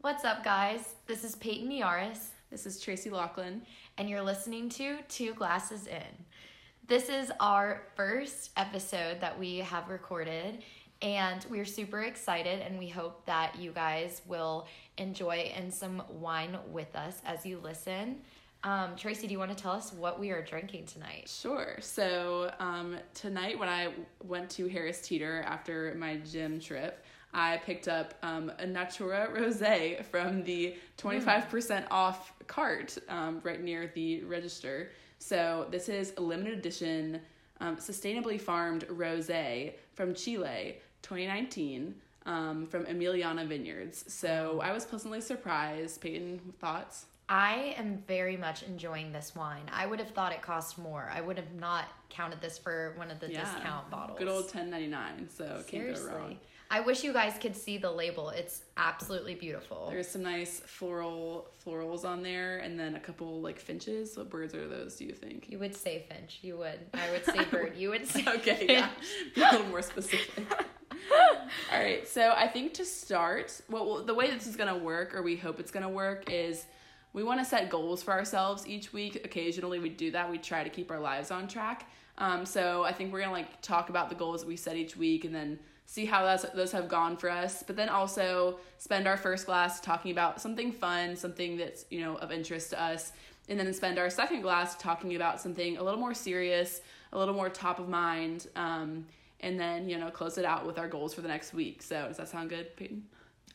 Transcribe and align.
What's 0.00 0.24
up, 0.24 0.44
guys? 0.44 0.94
This 1.06 1.24
is 1.24 1.34
Peyton 1.36 1.70
Yaris, 1.70 2.28
This 2.50 2.66
is 2.66 2.80
Tracy 2.80 3.10
Lachlan. 3.10 3.62
and 3.96 4.08
you're 4.08 4.22
listening 4.22 4.68
to 4.70 4.98
Two 5.08 5.34
Glasses 5.34 5.86
In. 5.86 6.24
This 6.86 7.08
is 7.08 7.32
our 7.40 7.82
first 7.96 8.50
episode 8.56 9.20
that 9.20 9.38
we 9.38 9.58
have 9.58 9.88
recorded, 9.88 10.62
and 11.02 11.44
we're 11.50 11.64
super 11.64 12.02
excited, 12.02 12.60
and 12.60 12.78
we 12.78 12.88
hope 12.88 13.26
that 13.26 13.56
you 13.58 13.72
guys 13.72 14.22
will 14.26 14.66
enjoy 14.96 15.52
and 15.56 15.72
some 15.72 16.02
wine 16.08 16.56
with 16.70 16.94
us 16.96 17.20
as 17.26 17.44
you 17.44 17.58
listen. 17.58 18.20
Um, 18.64 18.96
Tracy, 18.96 19.26
do 19.26 19.32
you 19.32 19.38
want 19.38 19.56
to 19.56 19.60
tell 19.60 19.72
us 19.72 19.92
what 19.92 20.18
we 20.18 20.30
are 20.30 20.42
drinking 20.42 20.86
tonight? 20.86 21.28
Sure. 21.28 21.76
So 21.80 22.52
um, 22.58 22.96
tonight, 23.14 23.58
when 23.58 23.68
I 23.68 23.92
went 24.24 24.48
to 24.50 24.68
Harris 24.68 25.00
Teeter 25.00 25.42
after 25.46 25.94
my 25.98 26.16
gym 26.18 26.58
trip, 26.58 27.04
I 27.32 27.58
picked 27.58 27.88
up 27.88 28.14
um, 28.22 28.50
a 28.58 28.66
Natura 28.66 29.28
Rosé 29.32 30.04
from 30.04 30.42
the 30.44 30.76
25% 30.96 31.86
off 31.90 32.32
cart 32.46 32.96
um, 33.08 33.40
right 33.42 33.62
near 33.62 33.90
the 33.94 34.24
register. 34.24 34.90
So 35.18 35.66
this 35.70 35.88
is 35.88 36.14
a 36.16 36.20
limited 36.20 36.58
edition, 36.58 37.20
um, 37.60 37.76
sustainably 37.76 38.40
farmed 38.40 38.86
rosé 38.88 39.74
from 39.94 40.14
Chile, 40.14 40.76
2019. 41.02 41.94
Um, 42.26 42.66
from 42.66 42.84
Emiliana 42.84 43.48
Vineyards. 43.48 44.04
So 44.12 44.60
I 44.62 44.72
was 44.72 44.84
pleasantly 44.84 45.22
surprised. 45.22 46.02
Peyton, 46.02 46.52
thoughts? 46.58 47.06
I 47.28 47.74
am 47.76 48.02
very 48.06 48.36
much 48.36 48.62
enjoying 48.62 49.12
this 49.12 49.34
wine. 49.36 49.64
I 49.70 49.86
would 49.86 49.98
have 49.98 50.10
thought 50.10 50.32
it 50.32 50.40
cost 50.40 50.78
more. 50.78 51.10
I 51.14 51.20
would 51.20 51.36
have 51.36 51.52
not 51.54 51.84
counted 52.08 52.40
this 52.40 52.56
for 52.56 52.94
one 52.96 53.10
of 53.10 53.20
the 53.20 53.28
discount 53.28 53.90
bottles. 53.90 54.18
Good 54.18 54.28
old 54.28 54.48
10.99. 54.50 55.30
So 55.30 55.44
can't 55.44 55.66
Seriously. 55.68 56.10
go 56.10 56.16
wrong. 56.16 56.36
I 56.70 56.80
wish 56.80 57.02
you 57.02 57.14
guys 57.14 57.38
could 57.40 57.56
see 57.56 57.78
the 57.78 57.90
label. 57.90 58.28
It's 58.30 58.62
absolutely 58.76 59.34
beautiful. 59.34 59.88
There's 59.90 60.08
some 60.08 60.22
nice 60.22 60.60
floral 60.60 61.48
florals 61.64 62.04
on 62.04 62.22
there, 62.22 62.58
and 62.58 62.78
then 62.78 62.94
a 62.94 63.00
couple 63.00 63.40
like 63.40 63.58
finches. 63.58 64.16
What 64.18 64.28
birds 64.28 64.54
are 64.54 64.68
those? 64.68 64.96
Do 64.96 65.06
you 65.06 65.14
think? 65.14 65.48
You 65.48 65.58
would 65.60 65.74
say 65.74 66.04
finch. 66.10 66.40
You 66.42 66.58
would. 66.58 66.78
I 66.92 67.10
would 67.10 67.24
say 67.36 67.44
bird. 67.44 67.74
You 67.76 67.90
would 67.90 68.06
say 68.06 68.22
Okay, 68.26 68.66
yeah, 68.68 68.90
be 69.34 69.40
a 69.42 69.50
little 69.52 69.66
more 69.68 69.80
specific. 69.80 70.44
All 71.72 71.78
right, 71.78 72.06
so 72.06 72.34
I 72.36 72.46
think 72.48 72.74
to 72.74 72.84
start, 72.84 73.58
well, 73.70 73.86
well, 73.88 74.04
the 74.04 74.14
way 74.14 74.30
this 74.30 74.46
is 74.46 74.56
gonna 74.56 74.76
work, 74.76 75.14
or 75.14 75.22
we 75.22 75.36
hope 75.36 75.60
it's 75.60 75.70
gonna 75.70 75.88
work, 75.88 76.30
is 76.30 76.66
we 77.12 77.22
want 77.22 77.40
to 77.40 77.44
set 77.44 77.70
goals 77.70 78.02
for 78.02 78.12
ourselves 78.12 78.66
each 78.66 78.92
week. 78.92 79.22
Occasionally, 79.24 79.78
we 79.78 79.88
do 79.88 80.10
that. 80.10 80.30
We 80.30 80.38
try 80.38 80.62
to 80.62 80.70
keep 80.70 80.90
our 80.90 81.00
lives 81.00 81.30
on 81.30 81.48
track. 81.48 81.88
Um, 82.18 82.44
so 82.44 82.82
I 82.82 82.92
think 82.92 83.12
we're 83.12 83.20
gonna 83.20 83.32
like 83.32 83.60
talk 83.62 83.88
about 83.90 84.08
the 84.08 84.14
goals 84.14 84.40
that 84.40 84.48
we 84.48 84.56
set 84.56 84.76
each 84.76 84.96
week, 84.96 85.24
and 85.24 85.34
then 85.34 85.58
see 85.86 86.04
how 86.04 86.22
that's, 86.24 86.44
those 86.50 86.72
have 86.72 86.88
gone 86.88 87.16
for 87.16 87.30
us. 87.30 87.62
But 87.62 87.76
then 87.76 87.88
also 87.88 88.58
spend 88.76 89.06
our 89.06 89.16
first 89.16 89.46
glass 89.46 89.80
talking 89.80 90.10
about 90.10 90.40
something 90.40 90.72
fun, 90.72 91.16
something 91.16 91.56
that's 91.56 91.86
you 91.90 92.00
know 92.00 92.16
of 92.16 92.32
interest 92.32 92.70
to 92.70 92.82
us, 92.82 93.12
and 93.48 93.58
then 93.58 93.72
spend 93.72 93.98
our 93.98 94.10
second 94.10 94.42
glass 94.42 94.76
talking 94.76 95.16
about 95.16 95.40
something 95.40 95.76
a 95.78 95.82
little 95.82 96.00
more 96.00 96.14
serious, 96.14 96.80
a 97.12 97.18
little 97.18 97.34
more 97.34 97.48
top 97.48 97.78
of 97.78 97.88
mind. 97.88 98.48
Um, 98.56 99.06
and 99.40 99.58
then 99.58 99.88
you 99.88 99.96
know 99.98 100.10
close 100.10 100.38
it 100.38 100.44
out 100.44 100.66
with 100.66 100.78
our 100.78 100.88
goals 100.88 101.14
for 101.14 101.20
the 101.20 101.28
next 101.28 101.54
week. 101.54 101.82
So 101.82 102.08
does 102.08 102.16
that 102.16 102.28
sound 102.28 102.50
good, 102.50 102.76
Peyton? 102.76 103.04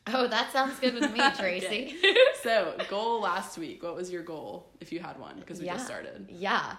Oh, 0.08 0.28
that 0.28 0.52
sounds 0.52 0.80
good 0.80 0.96
with 0.96 1.12
me, 1.12 1.22
Tracy. 1.38 1.96
So 2.44 2.76
goal 2.90 3.22
last 3.22 3.58
week. 3.58 3.84
What 3.84 3.96
was 3.96 4.12
your 4.12 4.22
goal 4.22 4.68
if 4.82 4.92
you 4.92 5.00
had 5.00 5.18
one? 5.18 5.40
Because 5.40 5.60
we 5.62 5.66
just 5.66 5.86
started. 5.86 6.28
Yeah, 6.30 6.76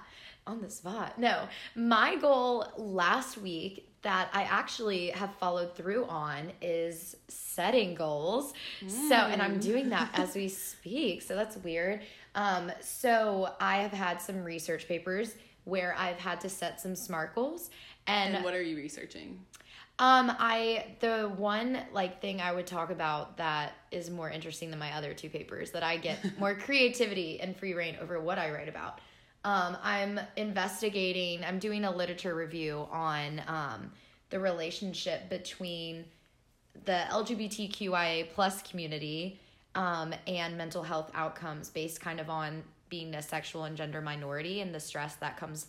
on 0.47 0.61
the 0.61 0.69
spot. 0.69 1.19
No, 1.19 1.49
my 1.75 2.17
goal 2.17 2.67
last 2.77 3.39
week 3.39 3.89
that 4.03 4.29
I 4.35 4.43
actually 4.43 5.09
have 5.09 5.35
followed 5.37 5.75
through 5.75 6.05
on 6.05 6.53
is 6.61 7.17
setting 7.29 7.95
goals. 7.95 8.53
So, 8.87 9.15
and 9.15 9.41
I'm 9.41 9.59
doing 9.59 9.89
that 9.89 10.11
as 10.19 10.35
we 10.37 10.49
speak. 10.49 11.23
So 11.23 11.35
that's 11.35 11.57
weird. 11.57 12.03
Um, 12.35 12.71
so 12.81 13.55
I 13.59 13.79
have 13.79 13.93
had 13.93 14.21
some 14.21 14.45
research 14.45 14.87
papers 14.87 15.35
where 15.65 15.95
I've 15.99 16.19
had 16.19 16.43
to 16.43 16.51
set 16.51 16.79
some 16.83 16.95
SMART 16.95 17.35
goals. 17.35 17.71
And, 18.07 18.35
And 18.37 18.45
what 18.45 18.53
are 18.53 18.61
you 18.63 18.77
researching? 18.77 19.41
Um, 19.99 20.33
I 20.39 20.87
the 20.99 21.33
one 21.37 21.79
like 21.93 22.21
thing 22.21 22.41
I 22.41 22.53
would 22.53 22.67
talk 22.67 22.91
about 22.91 23.37
that 23.37 23.75
is 23.93 24.11
more 24.11 24.29
interesting 24.29 24.71
than 24.71 24.79
my 24.81 24.93
other 24.97 25.15
two 25.15 25.31
papers 25.31 25.71
that 25.71 25.85
I 25.85 25.97
get 25.99 26.19
more 26.39 26.55
creativity 26.55 27.41
and 27.41 27.57
free 27.57 27.75
reign 27.75 27.97
over 28.01 28.21
what 28.21 28.39
I 28.39 28.51
write 28.51 28.69
about. 28.69 29.01
Um, 29.45 29.77
I'm 29.83 30.19
investigating. 30.37 31.45
I'm 31.45 31.59
doing 31.59 31.85
a 31.85 31.95
literature 31.95 32.35
review 32.35 32.89
on 32.91 33.43
um, 33.47 33.93
the 34.31 34.41
relationship 34.41 35.29
between 35.29 36.05
the 36.87 37.05
LGBTQIA 37.11 38.31
plus 38.33 38.63
community 38.63 39.39
um, 39.77 40.13
and 40.27 40.57
mental 40.57 40.83
health 40.83 41.11
outcomes 41.15 41.69
based 41.69 42.01
kind 42.01 42.19
of 42.19 42.31
on 42.31 42.65
being 42.89 43.15
a 43.15 43.23
sexual 43.23 43.65
and 43.65 43.77
gender 43.77 44.01
minority 44.01 44.61
and 44.61 44.75
the 44.75 44.81
stress 44.81 45.15
that 45.17 45.37
comes 45.37 45.67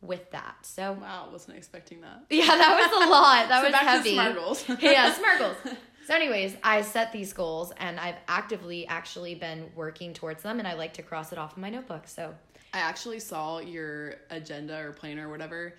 with 0.00 0.30
that. 0.30 0.56
So 0.62 0.92
Wow, 1.00 1.28
wasn't 1.32 1.56
expecting 1.56 2.00
that. 2.02 2.24
yeah, 2.30 2.46
that 2.46 2.90
was 2.90 3.06
a 3.06 3.10
lot. 3.10 3.48
That 3.48 3.58
So 3.60 3.64
was 3.64 3.72
back 3.72 3.82
to 3.82 3.88
heavy. 3.88 4.14
SMART 4.14 4.34
goals. 4.36 4.64
yeah, 4.80 5.12
smart 5.12 5.38
goals. 5.38 5.56
So, 6.06 6.14
anyways, 6.14 6.56
I 6.62 6.80
set 6.80 7.12
these 7.12 7.34
goals 7.34 7.70
and 7.76 8.00
I've 8.00 8.14
actively 8.28 8.86
actually 8.86 9.34
been 9.34 9.66
working 9.76 10.14
towards 10.14 10.42
them, 10.42 10.58
and 10.58 10.66
I 10.66 10.72
like 10.72 10.94
to 10.94 11.02
cross 11.02 11.32
it 11.32 11.38
off 11.38 11.54
in 11.56 11.60
my 11.60 11.68
notebook. 11.68 12.04
So, 12.08 12.34
I 12.72 12.78
actually 12.78 13.20
saw 13.20 13.58
your 13.58 14.14
agenda 14.30 14.78
or 14.80 14.92
planner 14.92 15.28
or 15.28 15.30
whatever 15.30 15.74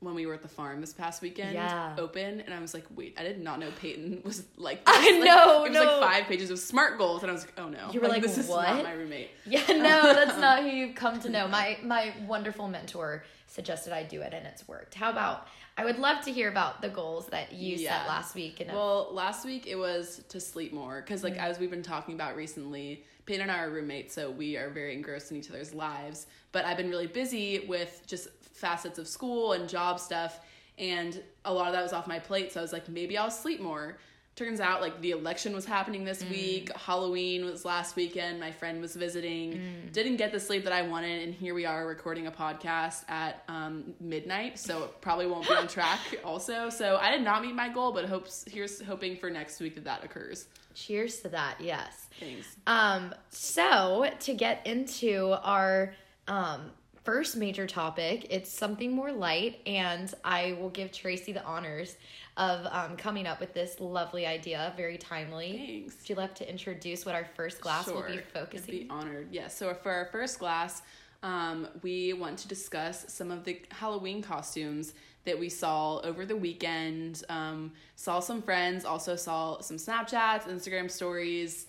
when 0.00 0.14
we 0.14 0.26
were 0.26 0.34
at 0.34 0.42
the 0.42 0.48
farm 0.48 0.82
this 0.82 0.92
past 0.92 1.22
weekend 1.22 1.54
Yeah. 1.54 1.94
open 1.96 2.42
and 2.42 2.52
I 2.52 2.60
was 2.60 2.74
like, 2.74 2.84
wait, 2.94 3.14
I 3.18 3.22
did 3.22 3.40
not 3.40 3.58
know 3.58 3.70
Peyton 3.80 4.20
was 4.22 4.44
like 4.58 4.82
I 4.86 5.00
this. 5.00 5.20
Like, 5.20 5.24
know, 5.24 5.64
It 5.64 5.70
was 5.70 5.78
no. 5.78 5.84
like 5.98 6.00
five 6.12 6.24
pages 6.26 6.50
of 6.50 6.58
smart 6.58 6.98
goals 6.98 7.22
and 7.22 7.30
I 7.30 7.32
was 7.32 7.44
like, 7.46 7.54
oh 7.56 7.70
no. 7.70 7.90
You 7.90 8.02
were 8.02 8.08
like, 8.08 8.20
this 8.20 8.36
is 8.36 8.46
"What?" 8.46 8.68
not 8.68 8.84
my 8.84 8.92
roommate. 8.92 9.30
yeah, 9.46 9.62
no, 9.68 10.12
that's 10.12 10.36
not 10.38 10.62
who 10.62 10.68
you've 10.68 10.94
come 10.94 11.20
to 11.20 11.30
know. 11.30 11.48
My 11.48 11.78
my 11.82 12.12
wonderful 12.26 12.68
mentor 12.68 13.24
suggested 13.54 13.92
I 13.92 14.02
do 14.02 14.20
it, 14.20 14.34
and 14.34 14.46
it's 14.46 14.66
worked. 14.66 14.94
How 14.94 15.10
about? 15.10 15.46
I 15.78 15.84
would 15.84 15.98
love 15.98 16.24
to 16.24 16.32
hear 16.32 16.48
about 16.48 16.82
the 16.82 16.88
goals 16.88 17.26
that 17.28 17.52
you 17.52 17.76
Yeah. 17.76 18.00
set 18.00 18.08
last 18.08 18.34
week. 18.34 18.60
And 18.60 18.70
Well, 18.72 19.08
last 19.12 19.44
week 19.44 19.66
it 19.66 19.76
was 19.76 20.22
to 20.28 20.40
sleep 20.40 20.72
more 20.72 21.00
because, 21.00 21.22
Mm-hmm. 21.22 21.36
like, 21.38 21.42
as 21.42 21.58
we've 21.58 21.70
been 21.70 21.82
talking 21.82 22.14
about 22.14 22.34
recently, 22.36 23.04
Peyton 23.26 23.42
and 23.42 23.50
I 23.52 23.60
are 23.60 23.70
roommates, 23.70 24.12
so 24.14 24.30
we 24.30 24.56
are 24.56 24.68
very 24.70 24.92
engrossed 24.92 25.30
in 25.30 25.36
each 25.36 25.48
other's 25.50 25.72
lives. 25.72 26.26
But 26.52 26.64
I've 26.64 26.76
been 26.76 26.90
really 26.90 27.06
busy 27.06 27.60
with 27.60 28.02
just 28.06 28.28
facets 28.42 28.98
of 28.98 29.06
school 29.08 29.52
and 29.52 29.68
job 29.68 29.98
stuff, 30.00 30.40
and 30.78 31.22
a 31.44 31.52
lot 31.52 31.68
of 31.68 31.72
that 31.74 31.82
was 31.82 31.92
off 31.92 32.06
my 32.08 32.18
plate. 32.18 32.52
So 32.52 32.60
I 32.60 32.62
was 32.62 32.72
like, 32.72 32.88
maybe 32.88 33.16
I'll 33.16 33.30
sleep 33.30 33.60
more. 33.60 33.98
Turns 34.36 34.58
out, 34.60 34.80
like, 34.80 35.00
the 35.00 35.12
election 35.12 35.54
was 35.54 35.64
happening 35.64 36.04
this 36.04 36.24
Mm. 36.24 36.30
week. 36.30 36.72
Halloween 36.76 37.44
was 37.44 37.64
last 37.64 37.94
weekend. 37.94 38.40
My 38.40 38.50
friend 38.50 38.80
was 38.80 38.96
visiting. 38.96 39.52
Mm. 39.52 39.92
Didn't 39.92 40.16
get 40.16 40.32
the 40.32 40.40
sleep 40.40 40.64
that 40.64 40.72
I 40.72 40.82
wanted, 40.82 41.22
and 41.22 41.32
here 41.32 41.54
we 41.54 41.66
are 41.66 41.86
recording 41.86 42.26
a 42.26 42.32
podcast 42.32 43.08
at 43.08 43.44
um, 43.46 43.94
midnight. 44.00 44.58
So 44.58 44.84
it 44.84 45.00
probably 45.00 45.28
won't 45.28 45.46
be 45.46 45.54
on 45.54 45.68
track. 45.78 46.00
Also, 46.24 46.68
so 46.68 46.96
I 47.00 47.12
did 47.12 47.22
not 47.22 47.42
meet 47.42 47.54
my 47.54 47.68
goal, 47.68 47.92
but 47.92 48.06
hopes 48.06 48.44
here's 48.50 48.82
hoping 48.82 49.16
for 49.16 49.30
next 49.30 49.60
week 49.60 49.76
that 49.76 49.84
that 49.84 50.02
occurs. 50.02 50.46
cheers 50.74 51.20
to 51.20 51.28
that. 51.28 51.60
Yes. 51.60 52.08
Thanks. 52.18 52.56
Um, 52.66 53.14
so 53.28 54.10
to 54.20 54.34
get 54.34 54.66
into 54.66 55.36
our 55.44 55.94
um 56.26 56.72
first 57.04 57.36
major 57.36 57.66
topic, 57.66 58.26
it's 58.30 58.50
something 58.50 58.90
more 58.90 59.12
light, 59.12 59.60
and 59.66 60.12
I 60.24 60.56
will 60.58 60.70
give 60.70 60.90
Tracy 60.90 61.32
the 61.32 61.44
honors 61.44 61.96
of 62.36 62.66
um, 62.70 62.96
coming 62.96 63.26
up 63.26 63.38
with 63.38 63.54
this 63.54 63.78
lovely 63.80 64.26
idea, 64.26 64.72
very 64.76 64.98
timely. 64.98 65.82
Thanks. 65.84 65.96
Would 66.00 66.08
you 66.08 66.14
like 66.16 66.34
to 66.36 66.48
introduce 66.48 67.06
what 67.06 67.14
our 67.14 67.26
first 67.36 67.60
glass 67.60 67.86
will 67.86 68.02
be 68.02 68.20
I'd 68.34 68.66
be 68.66 68.86
honored. 68.90 69.28
Yes. 69.30 69.56
So 69.56 69.72
for 69.74 69.92
our 69.92 70.06
first 70.06 70.40
glass, 70.40 70.82
um, 71.22 71.68
we 71.82 72.12
want 72.12 72.38
to 72.40 72.48
discuss 72.48 73.12
some 73.12 73.30
of 73.30 73.44
the 73.44 73.60
Halloween 73.70 74.20
costumes 74.20 74.94
that 75.24 75.38
we 75.38 75.48
saw 75.48 76.00
over 76.00 76.26
the 76.26 76.36
weekend. 76.36 77.22
Um, 77.28 77.72
saw 77.96 78.20
some 78.20 78.42
friends, 78.42 78.84
also 78.84 79.16
saw 79.16 79.60
some 79.60 79.76
Snapchats, 79.76 80.42
Instagram 80.42 80.90
stories. 80.90 81.66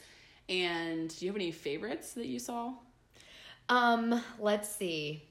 And 0.50 1.16
do 1.16 1.26
you 1.26 1.32
have 1.32 1.38
any 1.38 1.52
favorites 1.52 2.14
that 2.14 2.26
you 2.26 2.40
saw? 2.40 2.74
Um, 3.70 4.22
let's 4.40 4.70
see. 4.70 5.24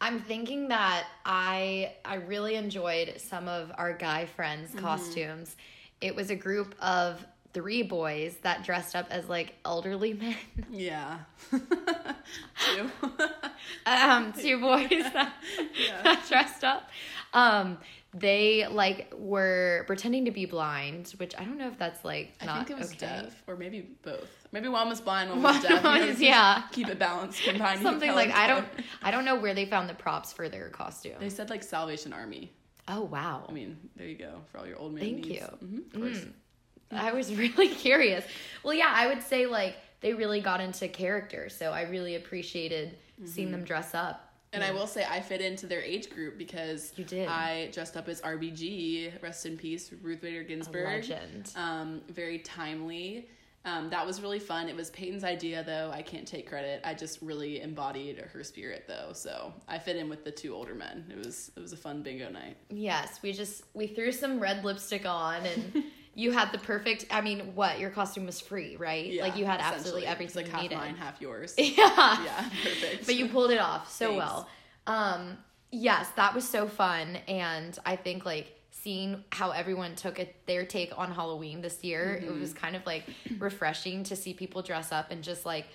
I'm 0.00 0.20
thinking 0.20 0.68
that 0.68 1.06
I 1.24 1.92
I 2.04 2.16
really 2.16 2.56
enjoyed 2.56 3.14
some 3.20 3.48
of 3.48 3.72
our 3.76 3.92
guy 3.92 4.26
friends' 4.26 4.70
Mm-hmm. 4.70 4.80
costumes. 4.84 5.56
It 6.00 6.14
was 6.14 6.30
a 6.30 6.36
group 6.36 6.74
of 6.80 7.24
three 7.54 7.82
boys 7.82 8.36
that 8.42 8.62
dressed 8.64 8.94
up 8.94 9.06
as 9.10 9.28
like 9.28 9.54
elderly 9.64 10.12
men. 10.12 10.36
Yeah. 10.70 11.18
Two. 11.50 12.90
um, 13.86 14.32
two 14.32 14.60
boys 14.60 14.88
that, 14.90 15.32
Yeah. 15.58 16.02
that 16.02 16.24
dressed 16.28 16.64
up. 16.64 16.90
Um, 17.32 17.78
they 18.18 18.66
like 18.70 19.12
were 19.16 19.84
pretending 19.86 20.24
to 20.24 20.30
be 20.30 20.46
blind, 20.46 21.12
which 21.18 21.34
I 21.38 21.44
don't 21.44 21.58
know 21.58 21.68
if 21.68 21.78
that's 21.78 22.04
like 22.04 22.32
I 22.40 22.46
not 22.46 22.66
think 22.66 22.70
it 22.70 22.82
was 22.82 22.90
okay. 22.92 22.98
deaf, 23.00 23.42
or 23.46 23.56
maybe 23.56 23.82
both. 24.02 24.28
Maybe 24.52 24.68
one 24.68 24.88
was 24.88 25.00
blind, 25.00 25.30
one 25.30 25.42
One 25.42 25.54
was 25.54 25.62
deaf. 25.64 25.82
Know, 25.82 26.06
was- 26.06 26.20
yeah. 26.20 26.62
Keep 26.72 26.88
it 26.88 26.98
balanced. 26.98 27.42
Combine 27.44 27.82
Something 27.82 28.12
like 28.14 28.30
I 28.30 28.46
don't 28.46 28.66
I 29.02 29.10
don't 29.10 29.24
know 29.24 29.36
where 29.36 29.54
they 29.54 29.66
found 29.66 29.88
the 29.88 29.94
props 29.94 30.32
for 30.32 30.48
their 30.48 30.68
costume. 30.70 31.16
They 31.20 31.28
said 31.28 31.50
like 31.50 31.62
Salvation 31.62 32.12
Army. 32.12 32.52
Oh 32.88 33.02
wow. 33.02 33.44
I 33.48 33.52
mean, 33.52 33.76
there 33.96 34.06
you 34.06 34.16
go 34.16 34.40
for 34.50 34.58
all 34.58 34.66
your 34.66 34.78
old 34.78 34.94
man 34.94 35.02
Thank 35.04 35.16
needs. 35.26 35.28
you. 35.28 35.40
Mhm, 35.66 35.94
of 35.94 36.00
course. 36.00 36.18
Mm. 36.18 36.32
I 36.92 37.12
was 37.12 37.34
really 37.34 37.68
curious. 37.68 38.24
Well, 38.62 38.74
yeah, 38.74 38.90
I 38.90 39.08
would 39.08 39.22
say 39.22 39.46
like 39.46 39.76
they 40.00 40.14
really 40.14 40.40
got 40.40 40.60
into 40.60 40.86
character, 40.88 41.48
so 41.48 41.72
I 41.72 41.82
really 41.82 42.14
appreciated 42.14 42.96
seeing 43.24 43.50
them 43.50 43.64
dress 43.64 43.94
up. 43.94 44.25
And 44.56 44.64
I 44.64 44.72
will 44.72 44.86
say 44.86 45.04
I 45.08 45.20
fit 45.20 45.40
into 45.40 45.66
their 45.66 45.82
age 45.82 46.10
group 46.10 46.38
because 46.38 46.92
You 46.96 47.04
did. 47.04 47.28
I 47.28 47.68
dressed 47.72 47.96
up 47.96 48.08
as 48.08 48.20
RBG, 48.22 49.22
rest 49.22 49.46
in 49.46 49.56
peace, 49.56 49.90
Ruth 50.02 50.20
Bader 50.20 50.42
Ginsburg. 50.42 50.86
legend. 50.86 51.52
Um, 51.56 52.00
very 52.08 52.38
timely. 52.40 53.28
Um, 53.66 53.90
that 53.90 54.06
was 54.06 54.22
really 54.22 54.38
fun. 54.38 54.68
It 54.68 54.76
was 54.76 54.90
Peyton's 54.90 55.24
idea, 55.24 55.64
though. 55.64 55.90
I 55.92 56.00
can't 56.00 56.26
take 56.26 56.48
credit. 56.48 56.80
I 56.84 56.94
just 56.94 57.20
really 57.20 57.60
embodied 57.60 58.16
her 58.18 58.44
spirit, 58.44 58.84
though. 58.86 59.10
So 59.12 59.52
I 59.66 59.78
fit 59.78 59.96
in 59.96 60.08
with 60.08 60.24
the 60.24 60.30
two 60.30 60.54
older 60.54 60.74
men. 60.74 61.04
It 61.10 61.18
was 61.18 61.50
it 61.56 61.60
was 61.60 61.72
a 61.72 61.76
fun 61.76 62.02
bingo 62.02 62.30
night. 62.30 62.56
Yes, 62.70 63.18
we 63.22 63.32
just 63.32 63.64
we 63.74 63.88
threw 63.88 64.12
some 64.12 64.38
red 64.38 64.64
lipstick 64.64 65.04
on 65.04 65.44
and 65.44 65.82
you 66.18 66.32
had 66.32 66.50
the 66.50 66.58
perfect 66.58 67.04
I 67.10 67.20
mean, 67.20 67.54
what? 67.54 67.78
Your 67.78 67.90
costume 67.90 68.26
was 68.26 68.40
free, 68.40 68.76
right? 68.76 69.06
Yeah, 69.06 69.22
like 69.22 69.36
you 69.36 69.44
had 69.44 69.60
absolutely 69.60 70.06
everything 70.06 70.26
It's 70.28 70.36
like 70.36 70.48
half 70.48 70.62
needed. 70.62 70.78
mine, 70.78 70.96
half 70.96 71.20
yours. 71.20 71.54
yeah. 71.58 71.74
yeah, 71.76 72.50
perfect. 72.64 73.06
But 73.06 73.14
you 73.16 73.28
pulled 73.28 73.50
it 73.50 73.58
off 73.60 73.92
so 73.92 74.08
Thanks. 74.08 74.18
well. 74.24 74.48
Um 74.88 75.38
yes, 75.70 76.08
that 76.16 76.34
was 76.34 76.48
so 76.48 76.66
fun 76.68 77.16
and 77.28 77.78
I 77.84 77.96
think 77.96 78.24
like 78.24 78.52
seeing 78.70 79.22
how 79.30 79.50
everyone 79.50 79.94
took 79.94 80.18
it 80.18 80.34
their 80.46 80.64
take 80.64 80.96
on 80.98 81.12
Halloween 81.12 81.60
this 81.60 81.84
year, 81.84 82.18
Mm-hmm. 82.22 82.34
it 82.36 82.40
was 82.40 82.52
kind 82.54 82.76
of 82.76 82.86
like 82.86 83.04
refreshing 83.38 84.02
to 84.04 84.16
see 84.16 84.32
people 84.32 84.62
dress 84.62 84.92
up 84.92 85.10
and 85.10 85.22
just 85.22 85.44
like 85.44 85.66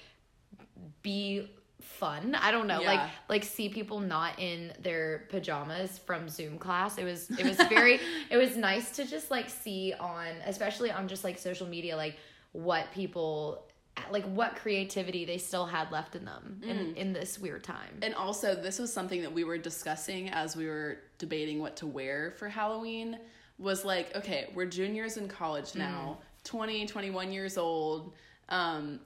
be 1.03 1.49
fun. 1.81 2.35
I 2.35 2.51
don't 2.51 2.67
know. 2.67 2.77
Like 2.81 2.99
Yeah. 2.99 3.09
like 3.29 3.43
see 3.43 3.69
people 3.69 3.99
not 3.99 4.39
in 4.39 4.71
their 4.81 5.25
pajamas 5.29 5.97
from 5.99 6.29
Zoom 6.29 6.57
class. 6.57 6.97
It 6.97 7.03
was 7.03 7.29
it 7.31 7.45
was 7.45 7.57
very 7.69 7.99
it 8.29 8.37
was 8.37 8.55
nice 8.55 8.91
to 8.97 9.05
just 9.05 9.29
like 9.31 9.49
see 9.49 9.93
on 9.99 10.27
especially 10.45 10.91
on 10.91 11.07
just 11.07 11.23
like 11.23 11.37
social 11.37 11.67
media 11.67 11.95
like 11.97 12.17
what 12.53 12.91
people 12.93 13.65
like 14.09 14.23
what 14.25 14.55
creativity 14.55 15.25
they 15.25 15.37
still 15.37 15.65
had 15.65 15.91
left 15.91 16.15
in 16.15 16.23
them 16.25 16.61
Mm. 16.63 16.69
in 16.69 16.95
in 16.95 17.13
this 17.13 17.37
weird 17.39 17.63
time. 17.63 17.99
And 18.01 18.15
also, 18.15 18.55
this 18.55 18.79
was 18.79 18.91
something 18.93 19.21
that 19.21 19.33
we 19.33 19.43
were 19.43 19.57
discussing 19.57 20.29
as 20.29 20.55
we 20.55 20.65
were 20.67 20.99
debating 21.17 21.59
what 21.59 21.75
to 21.77 21.87
wear 21.87 22.33
for 22.37 22.47
Halloween. 22.47 23.19
Was 23.57 23.83
like, 23.85 24.15
okay, 24.15 24.49
we're 24.55 24.65
juniors 24.65 25.17
in 25.17 25.27
college 25.27 25.75
now, 25.75 26.17
20, 26.45 26.87
21 26.87 27.31
years 27.31 27.57
old. 27.57 28.13
Um, 28.49 29.01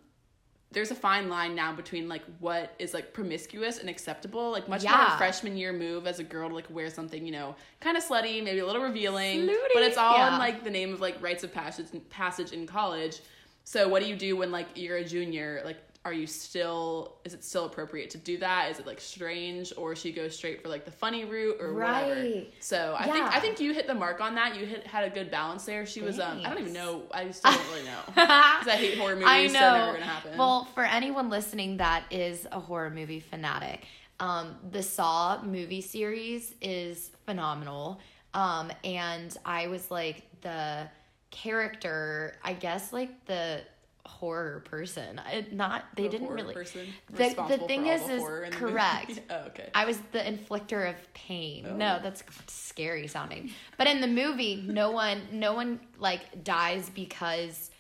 there's 0.72 0.92
a 0.92 0.96
fine 0.96 1.30
line 1.30 1.56
now 1.56 1.72
between 1.74 2.10
like 2.10 2.24
what 2.40 2.76
is 2.80 2.94
like 2.94 3.14
promiscuous 3.14 3.78
and 3.80 3.90
acceptable. 3.90 4.52
Like 4.52 4.68
much 4.68 4.84
more 4.84 4.92
Yeah. 4.92 5.16
a 5.16 5.18
freshman 5.18 5.56
year 5.56 5.72
move 5.72 6.06
as 6.06 6.20
a 6.20 6.24
girl 6.24 6.50
to 6.50 6.56
like 6.56 6.70
wear 6.70 6.90
something, 6.90 7.26
you 7.26 7.32
know, 7.32 7.56
kind 7.80 7.96
of 7.96 8.04
slutty, 8.04 8.44
maybe 8.44 8.60
a 8.60 8.66
little 8.66 8.82
revealing, 8.82 9.42
Slutty, 9.42 9.56
but 9.74 9.84
it's 9.84 9.98
all 9.98 10.18
yeah. 10.18 10.34
in 10.34 10.40
like 10.40 10.64
the 10.64 10.70
name 10.70 10.94
of 10.94 11.00
like 11.00 11.22
rites 11.22 11.44
of 11.44 11.54
passage 11.54 11.88
passage 12.10 12.52
in 12.52 12.68
college. 12.68 13.22
So 13.64 13.88
what 13.88 14.02
do 14.04 14.10
you 14.10 14.16
do 14.16 14.36
when 14.38 14.52
like 14.52 14.68
you're 14.76 14.98
a 14.98 15.06
junior? 15.06 15.62
Like, 15.66 15.78
are 16.06 16.14
you 16.14 16.28
still? 16.28 17.16
Is 17.26 17.34
it 17.34 17.44
still 17.44 17.66
appropriate 17.66 18.12
to 18.12 18.20
do 18.20 18.38
that? 18.38 18.70
Is 18.70 18.80
it 18.80 18.86
like 18.86 19.02
strange, 19.02 19.74
or 19.76 19.96
should 19.96 20.10
you 20.10 20.14
go 20.14 20.30
straight 20.30 20.62
for 20.62 20.70
like 20.70 20.86
the 20.86 20.92
funny 20.92 21.26
route 21.26 21.58
or 21.60 21.74
whatever? 21.74 22.14
So 22.60 22.96
I 22.98 23.06
think 23.10 23.26
I 23.26 23.40
think 23.40 23.60
you 23.60 23.74
hit 23.74 23.88
the 23.88 23.96
mark 23.96 24.22
on 24.22 24.36
that. 24.36 24.56
You 24.56 24.68
hit 24.68 24.86
had 24.86 25.04
a 25.04 25.10
good 25.10 25.32
balance 25.32 25.66
there. 25.66 25.86
She 25.88 26.02
was 26.02 26.20
um 26.20 26.42
I 26.46 26.50
don't 26.50 26.60
even 26.62 26.74
know. 26.74 27.04
I 27.12 27.32
still 27.32 27.52
don't 27.52 27.68
really 27.72 27.86
know 27.86 28.00
because 28.08 28.68
I 28.68 28.76
hate 28.78 28.98
horror 29.00 29.16
movies. 29.16 29.28
I 29.30 29.48
know. 29.48 29.54
So 29.54 29.60
never 29.60 29.94
gonna 29.94 30.06
happen. 30.06 30.38
Well, 30.38 30.66
for 30.76 30.84
anyone 30.84 31.30
listening 31.30 31.78
that 31.78 32.04
is 32.12 32.48
a 32.52 32.60
horror 32.60 32.92
movie 32.92 33.20
fanatic, 33.20 33.86
um, 34.20 34.56
the 34.72 34.84
Saw 34.84 35.42
movie 35.42 35.82
series 35.82 36.54
is 36.62 37.10
phenomenal. 37.26 38.00
Um, 38.36 38.72
and 38.84 39.36
I 39.44 39.68
was 39.68 39.90
like 39.90 40.24
the 40.42 40.88
character, 41.32 42.36
I 42.44 42.54
guess, 42.54 42.94
like 42.94 43.26
the 43.26 43.62
horror 44.08 44.62
person. 44.66 45.20
I, 45.26 45.46
not 45.52 45.86
they 45.96 46.04
The 46.04 46.10
didn't 46.10 46.30
really. 46.30 46.54
person 46.54 46.88
The- 47.12 47.36
the 47.48 47.58
thing 47.68 47.88
is- 47.88 48.08
is 48.08 48.24
correct. 48.52 49.22
oh, 49.30 49.36
okay. 49.48 49.70
I 49.74 49.86
was 49.86 49.98
the 50.12 50.20
inflictor 50.20 50.90
of 50.90 50.96
pain. 51.14 51.66
Oh. 51.70 51.76
No, 51.76 52.00
that's 52.02 52.24
scary 52.48 53.08
sounding. 53.08 53.52
But 53.78 53.88
in 53.88 54.02
the 54.02 54.08
movie, 54.08 54.64
no 54.68 54.92
one, 54.92 55.22
no 55.32 55.54
one 55.54 55.80
like 56.00 56.44
dies 56.44 56.90
because 56.90 57.72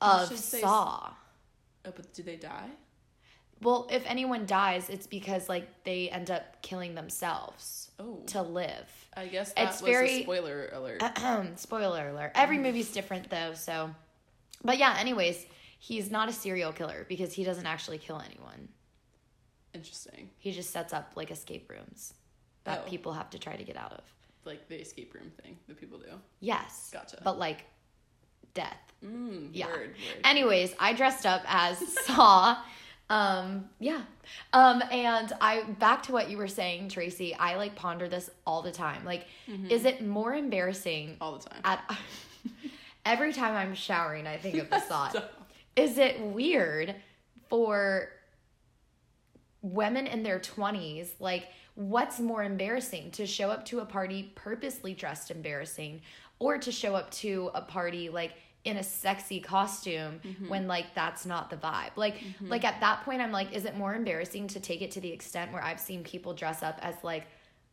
of 0.00 0.36
Saw. 0.36 1.10
oh, 1.84 1.92
but 1.94 2.12
do 2.14 2.22
they 2.22 2.36
die? 2.36 2.68
Well, 3.62 3.88
if 3.90 4.02
anyone 4.06 4.44
dies, 4.44 4.90
it's 4.90 5.06
because 5.06 5.48
like 5.48 5.84
they 5.84 6.10
end 6.10 6.30
up 6.30 6.60
killing 6.62 6.94
themselves 6.94 7.90
Oh, 7.98 8.20
to 8.26 8.42
live. 8.42 8.86
I 9.16 9.26
guess 9.28 9.54
that 9.54 9.68
it's 9.70 9.80
was 9.80 9.90
very- 9.90 10.20
a 10.20 10.22
spoiler 10.24 10.68
alert. 10.74 11.02
Spoiler 11.58 12.10
alert. 12.10 12.32
Every 12.34 12.58
mm. 12.58 12.62
movie's 12.62 12.92
different 12.92 13.30
though, 13.30 13.54
so. 13.54 13.90
But 14.62 14.76
yeah, 14.78 14.96
anyways, 14.98 15.46
he's 15.78 16.10
not 16.10 16.28
a 16.28 16.32
serial 16.32 16.72
killer 16.72 17.04
because 17.08 17.32
he 17.32 17.44
doesn't 17.44 17.66
actually 17.66 17.98
kill 17.98 18.20
anyone. 18.20 18.68
Interesting. 19.74 20.30
He 20.38 20.52
just 20.52 20.70
sets 20.70 20.92
up 20.92 21.12
like 21.16 21.30
escape 21.30 21.70
rooms 21.70 22.14
that 22.64 22.82
Oh. 22.84 22.88
people 22.88 23.12
have 23.12 23.30
to 23.30 23.38
try 23.38 23.56
to 23.56 23.64
get 23.64 23.76
out 23.76 23.92
of. 23.92 24.00
Like 24.44 24.68
the 24.68 24.80
escape 24.80 25.12
room 25.14 25.30
thing 25.42 25.58
that 25.68 25.78
people 25.78 25.98
do. 25.98 26.12
Yes. 26.40 26.90
Gotcha. 26.92 27.18
But 27.22 27.38
like 27.38 27.64
death. 28.54 28.78
Mm, 29.04 29.50
Yeah. 29.52 29.66
Word, 29.66 29.78
word. 29.80 29.96
Anyways, 30.24 30.74
I 30.80 30.92
dressed 30.94 31.26
up 31.26 31.42
as 31.46 31.78
Saw. 32.06 32.56
Um, 33.10 33.68
yeah. 33.78 34.02
Um, 34.52 34.82
and 34.90 35.32
I 35.40 35.62
back 35.62 36.04
to 36.04 36.12
what 36.12 36.30
you 36.30 36.38
were 36.38 36.48
saying, 36.48 36.88
Tracy. 36.88 37.34
I 37.34 37.56
like 37.56 37.76
ponder 37.76 38.08
this 38.08 38.30
all 38.46 38.62
the 38.62 38.72
time. 38.72 39.04
Like, 39.04 39.26
is 39.68 39.84
it 39.84 40.04
more 40.04 40.34
embarrassing 40.34 41.16
all 41.20 41.38
the 41.38 41.48
time. 41.48 41.60
at 41.64 41.98
every 43.04 43.32
time 43.32 43.54
I'm 43.54 43.74
showering? 43.74 44.26
I 44.26 44.38
think 44.38 44.56
of 44.56 44.70
this 44.70 44.84
thought. 44.84 45.14
Is 45.76 45.98
it 45.98 46.20
weird 46.20 46.94
for 47.48 48.08
women 49.62 50.06
in 50.06 50.22
their 50.22 50.38
20s? 50.38 51.10
Like, 51.20 51.48
what's 51.74 52.18
more 52.18 52.42
embarrassing? 52.42 53.10
To 53.12 53.26
show 53.26 53.50
up 53.50 53.64
to 53.66 53.80
a 53.80 53.84
party 53.84 54.32
purposely 54.34 54.94
dressed 54.94 55.30
embarrassing 55.30 56.00
or 56.38 56.58
to 56.58 56.72
show 56.72 56.94
up 56.94 57.10
to 57.10 57.50
a 57.54 57.60
party 57.60 58.08
like 58.08 58.34
in 58.64 58.78
a 58.78 58.82
sexy 58.82 59.40
costume 59.40 60.20
mm-hmm. 60.24 60.48
when 60.48 60.66
like 60.66 60.86
that's 60.94 61.24
not 61.24 61.50
the 61.50 61.56
vibe 61.56 61.92
like 61.94 62.18
mm-hmm. 62.18 62.48
like 62.48 62.64
at 62.64 62.80
that 62.80 63.02
point 63.04 63.22
i'm 63.22 63.30
like 63.30 63.52
is 63.52 63.64
it 63.64 63.76
more 63.76 63.94
embarrassing 63.94 64.48
to 64.48 64.58
take 64.58 64.82
it 64.82 64.90
to 64.90 65.00
the 65.00 65.10
extent 65.10 65.52
where 65.52 65.62
i've 65.62 65.78
seen 65.78 66.02
people 66.02 66.34
dress 66.34 66.62
up 66.62 66.78
as 66.82 66.96
like 67.04 67.26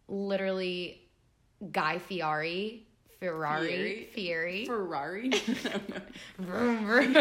literally 0.07 1.01
guy 1.71 1.97
fieri 1.97 2.85
ferrari 3.19 4.07
fieri 4.13 4.65
Ferrari. 4.65 5.31
Vroom, 6.37 6.85
vroom. 6.85 7.15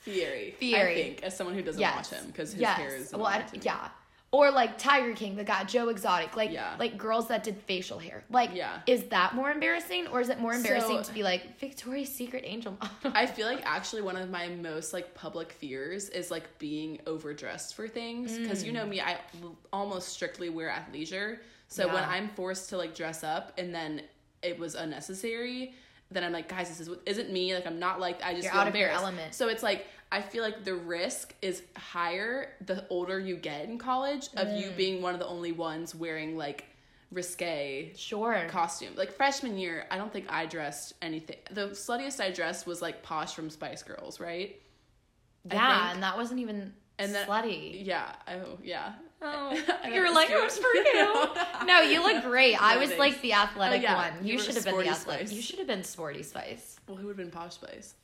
Fieri. 0.00 0.54
I 0.76 0.94
think 0.94 1.22
as 1.22 1.36
someone 1.36 1.54
who 1.54 1.62
doesn't 1.62 1.80
yes. 1.80 1.96
watch 1.96 2.20
him 2.20 2.26
because 2.26 2.52
his 2.52 2.60
yes. 2.60 2.76
hair 2.78 2.96
is. 2.96 3.12
well, 3.12 3.26
I, 3.26 3.36
annoying 3.36 3.48
to 3.48 3.56
me. 3.56 3.62
yeah. 3.64 3.88
Or 4.32 4.52
like 4.52 4.78
Tiger 4.78 5.12
King, 5.12 5.34
the 5.34 5.42
guy 5.42 5.64
Joe 5.64 5.88
Exotic, 5.88 6.36
like 6.36 6.52
Yeah. 6.52 6.76
like 6.78 6.96
girls 6.96 7.26
that 7.28 7.42
did 7.42 7.56
facial 7.66 7.98
hair. 7.98 8.22
Like, 8.30 8.50
Yeah. 8.54 8.80
is 8.86 9.04
that 9.06 9.34
more 9.34 9.50
embarrassing, 9.50 10.06
or 10.06 10.20
is 10.20 10.28
it 10.28 10.38
more 10.38 10.54
embarrassing 10.54 10.98
So- 10.98 11.02
to 11.02 11.12
be 11.12 11.24
like 11.24 11.58
Victoria's 11.58 12.12
Secret 12.12 12.44
angel 12.46 12.76
model? 12.80 13.12
I 13.12 13.26
feel 13.26 13.46
like 13.52 13.62
actually 13.64 14.02
one 14.02 14.16
of 14.16 14.30
my 14.30 14.48
most 14.48 14.92
like 14.92 15.14
public 15.14 15.52
fears 15.52 16.08
is 16.10 16.30
like 16.30 16.58
being 16.58 17.00
overdressed 17.08 17.74
for 17.74 17.88
things 17.88 18.38
because 18.38 18.62
you 18.62 18.70
know 18.70 18.84
mm. 18.84 18.90
me, 18.90 19.00
I 19.00 19.18
almost 19.72 20.10
strictly 20.10 20.48
wear 20.48 20.70
athleisure. 20.70 21.38
So 21.66 21.88
when 21.88 22.04
I'm 22.04 22.28
forced 22.30 22.68
to 22.70 22.76
like 22.76 22.94
dress 22.94 23.22
up 23.24 23.52
and 23.58 23.74
then 23.74 24.02
it 24.42 24.58
was 24.58 24.74
unnecessary, 24.76 25.74
then 26.10 26.24
I'm 26.24 26.32
like, 26.32 26.48
guys, 26.48 26.68
this 26.68 26.80
is 26.80 26.94
isn't 27.06 27.30
me. 27.32 27.54
Like 27.54 27.66
I'm 27.66 27.78
not 27.78 28.00
like 28.00 28.22
I 28.22 28.32
just 28.32 28.44
You're 28.44 28.52
feel 28.52 28.60
out 28.62 28.68
of 28.68 28.74
your 28.76 28.88
element. 28.90 29.34
So 29.34 29.48
it's 29.48 29.62
like 29.62 29.86
I 30.12 30.20
feel 30.22 30.42
like 30.42 30.64
the 30.64 30.74
risk 30.74 31.34
is 31.40 31.62
higher 31.76 32.52
the 32.66 32.84
older 32.90 33.18
you 33.20 33.36
get 33.36 33.66
in 33.66 33.78
college 33.78 34.28
of 34.36 34.48
Mm. 34.48 34.60
you 34.60 34.70
being 34.72 35.02
one 35.02 35.14
of 35.14 35.20
the 35.20 35.26
only 35.26 35.52
ones 35.52 35.94
wearing 35.94 36.36
like 36.36 36.64
risque 37.12 37.92
sure. 37.96 38.44
costume. 38.48 38.94
Like 38.96 39.12
freshman 39.12 39.56
year, 39.56 39.86
I 39.90 39.96
don't 39.98 40.12
think 40.12 40.26
I 40.28 40.46
dressed 40.46 40.94
anything. 41.02 41.36
The 41.50 41.68
sluttiest 41.70 42.20
I 42.20 42.30
dressed 42.30 42.66
was 42.66 42.80
like 42.82 43.02
Posh 43.02 43.34
from 43.34 43.50
Spice 43.50 43.82
Girls, 43.82 44.18
right? 44.20 44.60
Yeah, 45.50 45.92
and 45.92 46.02
that 46.02 46.16
wasn't 46.16 46.40
even 46.40 46.72
And 46.98 47.14
then- 47.14 47.26
slutty. 47.26 47.84
Yeah. 47.84 48.12
Oh, 48.28 48.58
yeah. 48.62 48.92
Oh, 49.22 49.52
you 49.86 50.00
were 50.00 50.10
like, 50.10 50.30
was 50.30 50.58
for 50.58 50.74
you. 50.74 51.26
no, 51.66 51.80
you 51.82 52.02
look 52.02 52.22
great. 52.24 52.54
I 52.60 52.78
was 52.78 52.90
like 52.96 53.20
the 53.20 53.34
athletic 53.34 53.80
Oh, 53.80 53.82
yeah, 53.82 54.12
one. 54.14 54.26
you 54.26 54.34
You, 54.34 54.40
should 54.40 54.54
have 54.54 54.64
been 54.64 54.78
the 54.78 54.88
athletic. 54.88 55.26
Spice. 55.28 55.36
You 55.36 55.42
should 55.42 55.58
have 55.58 55.68
been 55.68 55.84
Sporty 55.84 56.22
Spice. 56.22 56.78
Well, 56.88 56.96
who 56.96 57.06
would 57.06 57.18
have 57.18 57.30
been 57.30 57.30
Posh 57.30 57.54
Spice? 57.54 57.94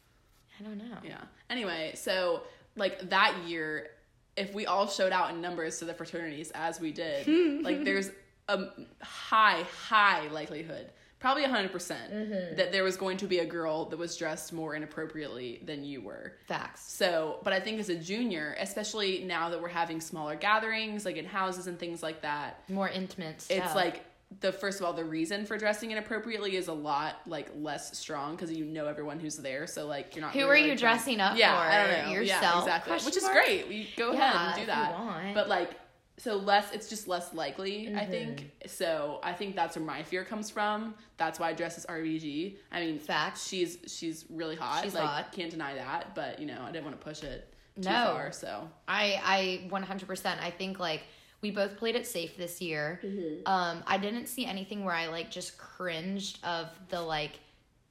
I 0.60 0.64
don't 0.64 0.76
know. 0.78 0.96
Yeah. 1.04 1.16
Anyway, 1.48 1.92
so 1.94 2.42
like 2.76 3.08
that 3.10 3.34
year, 3.46 3.88
if 4.36 4.52
we 4.52 4.66
all 4.66 4.86
showed 4.88 5.12
out 5.12 5.30
in 5.30 5.40
numbers 5.40 5.78
to 5.78 5.86
the 5.86 5.94
fraternities 5.94 6.50
as 6.54 6.80
we 6.80 6.92
did, 6.92 7.26
like 7.64 7.84
there's 7.84 8.10
a 8.48 8.64
high, 9.02 9.64
high 9.88 10.28
likelihood, 10.28 10.90
probably 11.18 11.44
100%, 11.44 11.72
percent 11.72 12.12
Mm-hmm. 12.12 12.56
that 12.56 12.72
there 12.72 12.84
was 12.84 12.96
going 12.96 13.16
to 13.18 13.26
be 13.26 13.38
a 13.38 13.46
girl 13.46 13.86
that 13.86 13.98
was 13.98 14.16
dressed 14.16 14.52
more 14.52 14.74
inappropriately 14.74 15.60
than 15.64 15.84
you 15.84 16.00
were. 16.02 16.32
Facts. 16.46 16.92
So, 16.92 17.38
but 17.42 17.52
I 17.52 17.60
think 17.60 17.80
as 17.80 17.88
a 17.88 17.96
junior, 17.96 18.56
especially 18.60 19.24
now 19.24 19.48
that 19.50 19.60
we're 19.60 19.68
having 19.68 20.00
smaller 20.00 20.36
gatherings, 20.36 21.04
like 21.04 21.16
in 21.16 21.24
houses 21.24 21.66
and 21.66 21.78
things 21.78 22.02
like 22.02 22.22
that, 22.22 22.62
More 22.68 22.88
intimate 22.88 23.40
stuff. 23.40 23.56
it's 23.58 23.74
like 23.74 24.04
the 24.40 24.50
first 24.52 24.80
of 24.80 24.86
all 24.86 24.92
the 24.92 25.04
reason 25.04 25.46
for 25.46 25.56
dressing 25.56 25.92
inappropriately 25.92 26.56
is 26.56 26.66
a 26.66 26.72
lot 26.72 27.14
like 27.28 27.48
less 27.56 27.96
strong 27.96 28.34
because 28.34 28.50
you 28.52 28.64
know 28.64 28.86
everyone 28.88 29.20
who's 29.20 29.36
there 29.36 29.68
so 29.68 29.86
like 29.86 30.16
you're 30.16 30.22
not 30.24 30.32
Who 30.32 30.40
really, 30.40 30.50
are 30.50 30.56
you 30.64 30.70
like, 30.70 30.78
dressing 30.80 31.20
up 31.20 31.38
yeah 31.38 31.54
for? 31.54 31.62
i 31.72 31.86
don't 32.02 32.06
know 32.08 32.12
Yourself? 32.20 32.42
yeah 32.42 32.58
exactly 32.58 32.90
Question 32.90 33.06
which 33.06 33.16
is 33.16 33.28
great 33.28 33.68
we 33.68 33.88
go 33.96 34.12
Yeah, 34.12 34.18
ahead 34.32 34.46
and 34.58 34.60
do 34.62 34.66
that 34.66 35.32
but 35.34 35.48
like 35.48 35.70
so 36.18 36.36
less 36.36 36.72
it's 36.72 36.88
just 36.88 37.06
less 37.08 37.34
likely 37.34 37.88
i 37.88 38.00
Mm-hmm. 38.00 38.10
think 38.10 38.50
so 38.66 39.20
i 39.22 39.32
think 39.32 39.54
that's 39.54 39.76
where 39.76 39.84
my 39.84 40.02
fear 40.02 40.24
comes 40.24 40.48
from 40.50 40.94
that's 41.18 41.38
why 41.38 41.50
i 41.50 41.52
dress 41.52 41.76
as 41.76 41.84
rbg 41.86 42.56
i 42.72 42.80
mean 42.80 42.98
Facts. 42.98 43.46
she's 43.46 43.78
she's 43.86 44.24
really 44.30 44.56
hot 44.56 44.82
She's 44.82 44.94
like 44.94 45.04
hot. 45.04 45.32
can't 45.32 45.50
deny 45.50 45.74
that 45.74 46.14
but 46.14 46.38
you 46.40 46.46
know 46.46 46.60
i 46.62 46.72
didn't 46.72 46.84
want 46.84 46.98
to 46.98 47.04
push 47.04 47.22
it 47.22 47.52
too 47.76 47.82
No. 47.90 48.04
far 48.14 48.32
so 48.32 48.66
I 48.88 49.20
I 49.22 49.68
100%. 49.70 50.26
I 50.40 50.50
think 50.50 50.78
like 50.78 51.02
we 51.42 51.50
both 51.50 51.76
played 51.76 51.94
it 51.94 52.06
safe 52.06 52.34
this 52.38 52.62
year. 52.62 52.98
Um 53.44 53.82
I 53.86 53.98
didn't 53.98 54.26
see 54.28 54.46
anything 54.46 54.82
where 54.86 54.94
I 54.94 55.08
like 55.08 55.30
just 55.30 55.58
cringed 55.58 56.38
of 56.42 56.68
the 56.88 57.02
like 57.02 57.32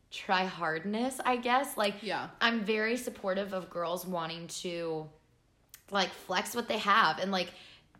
try 0.09 0.45
hardness, 0.45 1.19
I 1.23 1.35
guess. 1.37 1.77
Like 1.77 2.01
Yeah. 2.01 2.29
I'm 2.41 2.61
very 2.61 2.97
supportive 2.97 3.53
of 3.53 3.69
girls 3.69 4.07
wanting 4.07 4.47
to 4.63 5.07
like 5.91 6.09
flex 6.09 6.55
what 6.55 6.67
they 6.67 6.79
have 6.79 7.19
and 7.19 7.31
like 7.31 7.51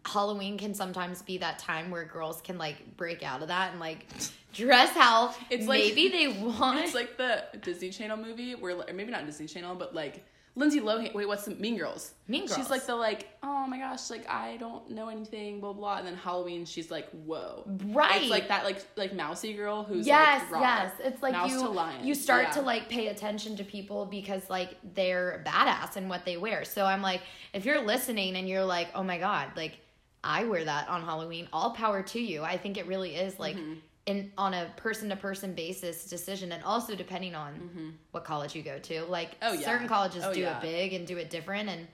Halloween 0.06 0.58
can 0.58 0.74
sometimes 0.74 1.22
be 1.22 1.38
that 1.40 1.60
time 1.60 1.90
where 1.92 2.06
girls 2.06 2.42
can 2.42 2.58
like 2.58 2.96
break 2.98 3.24
out 3.24 3.42
of 3.42 3.48
that 3.50 3.72
and 3.72 3.80
like 3.80 4.06
dress 4.54 4.90
how 4.92 5.34
It's 5.50 5.68
like- 5.68 5.82
maybe 5.96 6.10
they 6.10 6.28
want. 6.44 6.80
It's 6.80 6.94
like 6.94 7.18
the 7.18 7.44
Disney 7.62 7.90
Channel 7.90 8.18
movie 8.18 8.54
where, 8.56 8.76
or 8.78 8.94
maybe 8.94 9.12
not 9.12 9.26
Disney 9.26 9.48
Channel, 9.48 9.76
but 9.76 9.94
like 9.96 10.24
Lindsay 10.58 10.80
Lohan. 10.80 11.14
Wait, 11.14 11.28
what's 11.28 11.44
the 11.44 11.54
Mean 11.56 11.78
Girls? 11.78 12.14
Mean 12.30 12.46
Girls. 12.46 12.56
She's 12.58 12.70
like 12.70 12.86
the 12.86 12.96
like, 12.96 13.28
oh 13.44 13.68
my 13.68 13.78
gosh, 13.78 14.10
like 14.10 14.30
I 14.30 14.56
don't 14.56 14.90
know 14.90 15.10
anything, 15.10 15.60
blah 15.60 15.74
blah. 15.74 15.98
And 15.98 16.08
then 16.08 16.16
Halloween, 16.16 16.64
she's 16.64 16.90
like, 16.90 17.10
whoa, 17.12 17.64
Right. 17.88 18.22
It's 18.22 18.32
like 18.32 18.48
that, 18.48 18.64
like 18.64 18.82
like 18.96 19.14
mousy 19.14 19.52
girl 19.54 19.84
who's 19.84 20.08
yes 20.08 20.50
like, 20.52 20.62
yes 20.62 20.94
it's 21.04 21.22
like 21.22 21.34
Mouse 21.34 21.52
you 21.52 22.08
you 22.08 22.16
start 22.16 22.44
Yeah. 22.46 22.52
to 22.52 22.62
like 22.62 22.88
pay 22.88 23.08
attention 23.08 23.58
to 23.58 23.66
people 23.66 24.06
because 24.06 24.50
like 24.50 24.78
they're 24.94 25.44
badass 25.46 25.98
in 25.98 26.08
what 26.08 26.24
they 26.24 26.38
wear 26.38 26.64
so 26.64 26.86
i'm 26.86 27.02
like 27.02 27.22
if 27.54 27.66
you're 27.66 27.82
listening 27.82 28.36
and 28.38 28.48
you're 28.48 28.64
like 28.64 28.88
oh 28.96 29.04
my 29.04 29.18
god 29.18 29.50
like 29.58 29.78
i 30.26 30.44
wear 30.44 30.64
that 30.66 30.90
on 30.90 31.02
halloween 31.04 31.48
all 31.54 31.72
power 31.72 32.02
to 32.04 32.20
you 32.20 32.44
i 32.44 32.58
think 32.58 32.78
it 32.78 32.86
really 32.88 33.16
is 33.16 33.40
like 33.40 33.56
Mm-hmm. 33.56 33.74
in 34.08 34.32
on 34.38 34.54
a 34.54 34.66
person 34.76 35.10
to 35.10 35.16
person 35.16 35.54
basis 35.54 36.06
decision 36.06 36.52
and 36.52 36.64
also 36.64 36.94
depending 36.96 37.34
on 37.36 37.98
what 38.12 38.24
college 38.26 38.54
you 38.56 38.62
go 38.64 38.78
to 38.80 39.04
like 39.06 39.32
Mm-hmm. 39.40 39.48
Oh, 39.50 39.54
yeah. 39.54 39.66
certain 39.66 39.88
colleges 39.88 40.24
Oh, 40.26 40.34
do 40.34 40.42
yeah. 40.42 40.58
it 40.58 40.62
big 40.62 40.94
and 40.94 41.08
do 41.08 41.18
it 41.18 41.30
different 41.30 41.70
and 41.70 41.88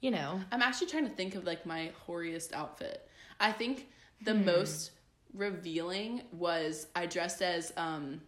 you 0.00 0.10
know 0.10 0.40
I'm 0.52 0.62
actually 0.62 0.86
trying 0.88 1.08
to 1.08 1.14
think 1.14 1.34
of 1.34 1.44
like 1.44 1.64
my 1.66 1.90
hoariest 2.06 2.52
outfit. 2.52 3.08
I 3.40 3.52
think 3.52 3.88
the 4.22 4.34
Hmm. 4.34 4.44
most 4.44 4.90
revealing 5.34 6.22
was 6.32 6.86
I 6.94 7.06
dressed 7.06 7.42
as 7.42 7.72
um 7.76 8.20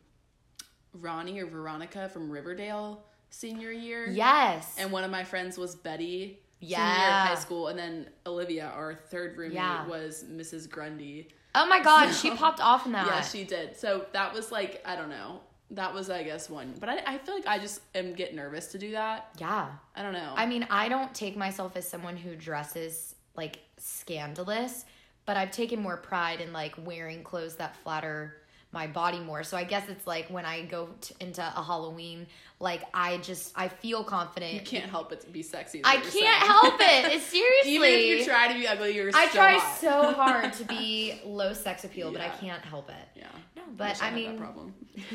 Ronnie 0.95 1.39
or 1.41 1.47
Veronica 1.47 2.09
from 2.09 2.31
Riverdale 2.31 3.05
senior 3.31 3.71
year. 3.73 4.09
yes 4.09 4.75
And 4.79 4.91
one 4.93 5.05
of 5.05 5.11
my 5.11 5.25
friends 5.25 5.59
was 5.59 5.75
Betty. 5.75 6.41
Senior 6.69 6.85
year 6.85 6.89
Yeah. 6.97 7.23
of 7.23 7.29
high 7.29 7.41
school, 7.41 7.69
and 7.69 7.79
then 7.79 8.09
Olivia, 8.27 8.67
our 8.75 8.95
third 8.95 9.37
roommate, 9.37 9.55
Yeah. 9.55 9.87
was 9.87 10.25
Mrs. 10.25 10.69
Grundy. 10.69 11.29
oh 11.55 11.67
my 11.67 11.81
god 11.83 12.11
So- 12.13 12.29
she 12.31 12.37
popped 12.37 12.61
off 12.61 12.85
in 12.87 12.93
that 12.93 13.07
Yeah, 13.11 13.21
she 13.23 13.45
did. 13.45 13.77
So 13.77 14.07
that 14.13 14.33
was 14.35 14.51
like 14.53 14.83
I 14.85 14.95
don't 14.97 15.09
know. 15.11 15.41
That 15.73 15.93
was 15.95 16.11
I 16.11 16.23
guess 16.23 16.49
one, 16.51 16.75
but 16.79 16.89
I, 16.89 17.03
I 17.07 17.19
feel 17.19 17.35
like 17.35 17.47
I 17.47 17.59
just 17.59 17.81
am 17.95 18.13
get 18.15 18.35
nervous 18.35 18.67
to 18.73 18.79
do 18.79 18.93
that. 18.93 19.31
yeah 19.39 19.69
I 19.97 20.03
don't 20.03 20.13
know. 20.13 20.33
I 20.37 20.47
mean, 20.47 20.67
I 20.71 20.89
don't 20.89 21.13
take 21.15 21.37
myself 21.37 21.77
as 21.77 21.89
someone 21.89 22.17
who 22.17 22.37
dresses 22.37 23.15
like 23.37 23.59
scandalous, 23.79 24.85
but 25.25 25.37
I've 25.37 25.51
taken 25.51 25.81
more 25.83 25.97
pride 25.97 26.41
in 26.41 26.53
like 26.53 26.75
wearing 26.85 27.23
clothes 27.25 27.57
that 27.57 27.77
flatter 27.77 28.37
my 28.77 28.87
body 28.87 29.19
more. 29.19 29.43
So 29.43 29.57
I 29.57 29.65
guess 29.65 29.89
it's 29.89 30.07
like 30.07 30.29
when 30.29 30.45
I 30.45 30.61
go 30.67 30.91
t- 31.01 31.15
into 31.19 31.41
a 31.41 31.63
Halloween, 31.63 32.27
like 32.61 32.83
I 32.93 33.17
just 33.17 33.53
I 33.57 33.69
feel 33.69 34.05
confident. 34.05 34.53
you 34.53 34.61
can't 34.61 34.91
help 34.91 35.09
but 35.09 35.23
to 35.23 35.31
be 35.31 35.43
sexy. 35.43 35.81
I 35.83 35.95
can't 35.97 36.13
saying. 36.13 36.27
help 36.27 36.75
it. 36.75 37.15
It's 37.15 37.25
seriously. 37.25 37.73
Even 37.75 37.89
if 37.89 38.19
you 38.19 38.25
try 38.27 38.53
to 38.53 38.55
be 38.55 38.69
ugly, 38.69 38.95
you're 38.95 39.11
I 39.15 39.29
so 39.29 39.33
try 39.33 39.55
hot. 39.55 39.79
so 39.81 40.13
hard 40.13 40.53
to 40.53 40.65
be 40.65 41.19
low 41.25 41.55
sex 41.55 41.85
appeal, 41.85 42.13
but 42.13 42.21
I 42.21 42.29
can't 42.29 42.63
help 42.63 42.91
it. 42.91 43.09
Yeah. 43.19 43.29
No, 43.57 43.63
but 43.79 44.03
I 44.03 44.09
had 44.09 44.13
that 44.13 44.15
mean, 44.15 44.39
problem. 44.39 44.75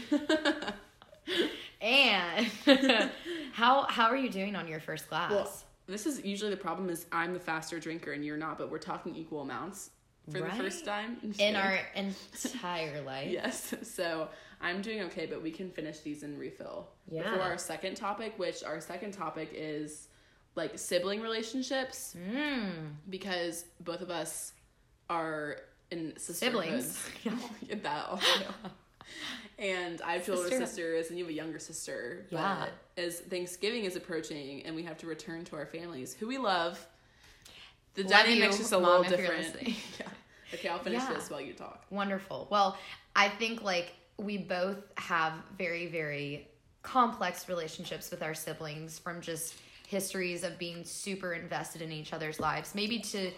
and 1.82 2.50
how 3.54 3.84
how 3.84 4.08
are 4.08 4.18
you 4.18 4.30
doing 4.32 4.56
on 4.56 4.68
your 4.68 4.80
first 4.80 5.08
glass? 5.08 5.30
well, 5.30 5.52
this 5.86 6.08
is 6.08 6.26
usually 6.26 6.50
the 6.50 6.58
problem 6.58 6.90
is 6.90 7.06
I'm 7.12 7.32
the 7.34 7.40
faster 7.40 7.80
drinker 7.80 8.14
and 8.14 8.26
you're 8.26 8.38
not, 8.38 8.58
but 8.58 8.72
we're 8.72 8.80
talking 8.80 9.16
equal 9.16 9.42
amounts 9.42 9.92
for 10.32 10.40
the 10.42 10.50
first 10.52 10.86
time 10.86 11.18
in 11.24 11.34
kidding. 11.34 11.56
our 11.56 11.80
entire 11.96 13.02
life. 13.02 13.30
Yes. 13.32 13.74
So 13.84 14.30
I'm 14.62 14.82
doing 14.82 15.02
okay, 15.04 15.26
but 15.26 15.42
we 15.42 15.52
can 15.52 15.70
finish 15.72 16.00
these 16.00 16.24
and 16.24 16.38
refill. 16.40 16.88
Yeah. 17.10 17.24
Before 17.24 17.42
our 17.42 17.58
second 17.58 17.96
topic, 17.96 18.34
which 18.38 18.64
our 18.64 18.80
second 18.82 19.12
topic 19.14 19.50
is 19.54 20.08
like 20.56 20.78
sibling 20.78 21.22
relationships, 21.22 22.16
Mm. 22.32 22.92
because 23.10 23.66
both 23.80 24.02
of 24.02 24.10
us 24.10 24.54
are 25.10 25.58
in 25.92 26.14
Siblings. 26.18 26.98
siblings. 27.24 27.82
that 27.84 28.06
also. 28.10 28.26
and 29.60 30.02
I 30.02 30.14
have 30.14 30.26
two 30.26 30.32
older 30.34 30.44
Sisterhood. 30.44 30.68
sisters, 30.70 31.10
and 31.10 31.18
you 31.18 31.26
have 31.26 31.32
a 31.32 31.36
younger 31.36 31.60
sister. 31.60 32.26
Yeah. 32.30 32.66
But 32.96 33.02
as 33.04 33.20
Thanksgiving 33.20 33.86
is 33.86 33.96
approaching, 33.96 34.64
and 34.66 34.76
we 34.76 34.84
have 34.84 34.98
to 35.00 35.08
return 35.08 35.44
to 35.46 35.56
our 35.56 35.66
families, 35.66 36.14
who 36.14 36.28
we 36.28 36.38
love, 36.38 36.86
the 37.96 38.04
dynamic's 38.04 38.58
just 38.58 38.72
a 38.72 38.78
little 38.78 39.02
if 39.04 39.10
different. 39.10 39.56
yeah. 39.68 40.06
Okay, 40.54 40.70
I'll 40.70 40.80
finish 40.80 41.02
Yeah. 41.02 41.14
this 41.14 41.30
while 41.30 41.42
you 41.42 41.54
talk. 41.54 41.86
Wonderful. 41.90 42.48
Well, 42.50 42.78
I 43.16 43.30
think 43.30 43.64
like 43.64 43.94
we 44.18 44.38
both 44.38 44.78
have 44.98 45.34
very, 45.58 45.88
very 45.88 46.48
complex 46.84 47.48
relationships 47.48 48.12
with 48.12 48.24
our 48.24 48.34
siblings 48.34 49.00
from 49.00 49.22
just 49.22 49.56
histories 49.88 50.44
of 50.44 50.58
being 50.58 50.84
super 50.84 51.34
invested 51.34 51.82
in 51.82 51.92
each 51.92 52.14
other's 52.14 52.40
lives, 52.40 52.74
maybe 52.76 53.00
to 53.00 53.32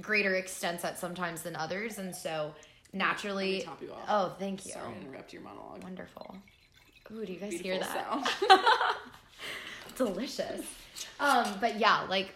greater 0.00 0.36
extents 0.36 0.84
at 0.84 0.98
sometimes 0.98 1.42
than 1.42 1.56
others. 1.56 1.98
And 1.98 2.14
so 2.14 2.54
naturally. 2.92 3.52
Let 3.52 3.58
me 3.58 3.64
top 3.64 3.82
you 3.82 3.92
off. 3.92 4.04
Oh, 4.08 4.36
thank 4.38 4.64
you. 4.64 4.72
Sorry 4.72 4.94
to 4.94 5.00
interrupt 5.00 5.32
your 5.32 5.42
monologue. 5.42 5.82
Wonderful. 5.82 6.36
Ooh, 7.12 7.24
do 7.24 7.32
you 7.32 7.38
guys 7.38 7.60
Beautiful 7.60 7.72
hear 7.72 7.80
that? 8.48 8.64
delicious. 9.96 10.62
Um, 11.20 11.46
but 11.60 11.78
yeah, 11.78 12.02
like 12.08 12.34